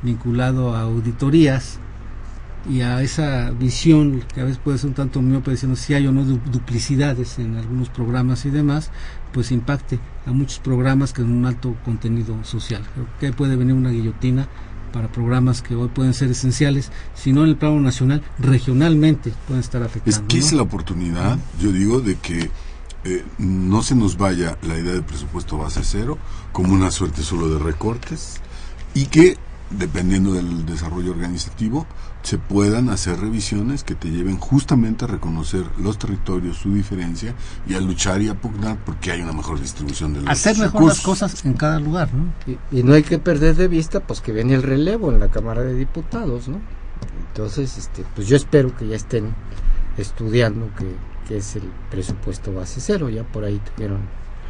[0.03, 1.79] vinculado a auditorías
[2.69, 6.07] y a esa visión que a veces puede ser un tanto miope diciendo si hay
[6.07, 8.91] o no duplicidades en algunos programas y demás,
[9.33, 12.83] pues impacte a muchos programas que en un alto contenido social.
[12.95, 14.49] Creo que puede venir una guillotina
[14.93, 19.61] para programas que hoy pueden ser esenciales, si no en el plano nacional, regionalmente pueden
[19.61, 20.21] estar afectando.
[20.21, 22.51] Es que es la oportunidad, yo digo, de que
[23.05, 26.17] eh, no se nos vaya la idea de presupuesto base cero
[26.53, 28.41] como una suerte solo de recortes
[28.95, 29.37] y que
[29.79, 31.87] dependiendo del desarrollo organizativo,
[32.23, 37.35] se puedan hacer revisiones que te lleven justamente a reconocer los territorios, su diferencia
[37.67, 40.85] y a luchar y a pugnar porque hay una mejor distribución de los Hacer mejor
[40.85, 42.33] las cosas en cada lugar, ¿no?
[42.73, 45.63] Y, no hay que perder de vista pues que viene el relevo en la Cámara
[45.63, 46.61] de Diputados, ¿no?
[47.29, 49.35] Entonces, este, pues yo espero que ya estén
[49.99, 50.87] estudiando que,
[51.29, 54.01] que es el presupuesto base cero, ya por ahí tuvieron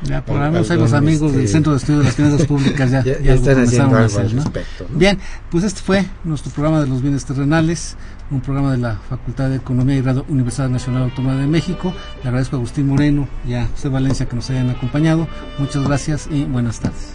[0.05, 2.91] ya, por lo menos los amigos del este, Centro de Estudio de las Finanzas Públicas
[2.91, 4.87] ya, ya, están haciendo algo al respecto.
[4.91, 5.19] Bien,
[5.51, 7.97] pues este fue nuestro programa de los bienes terrenales,
[8.31, 11.95] un programa de la Facultad de Economía y Grado Universidad Nacional Autónoma de México.
[12.23, 15.29] Le agradezco a Agustín Moreno y a José Valencia que nos hayan acompañado.
[15.59, 17.15] Muchas gracias y buenas tardes.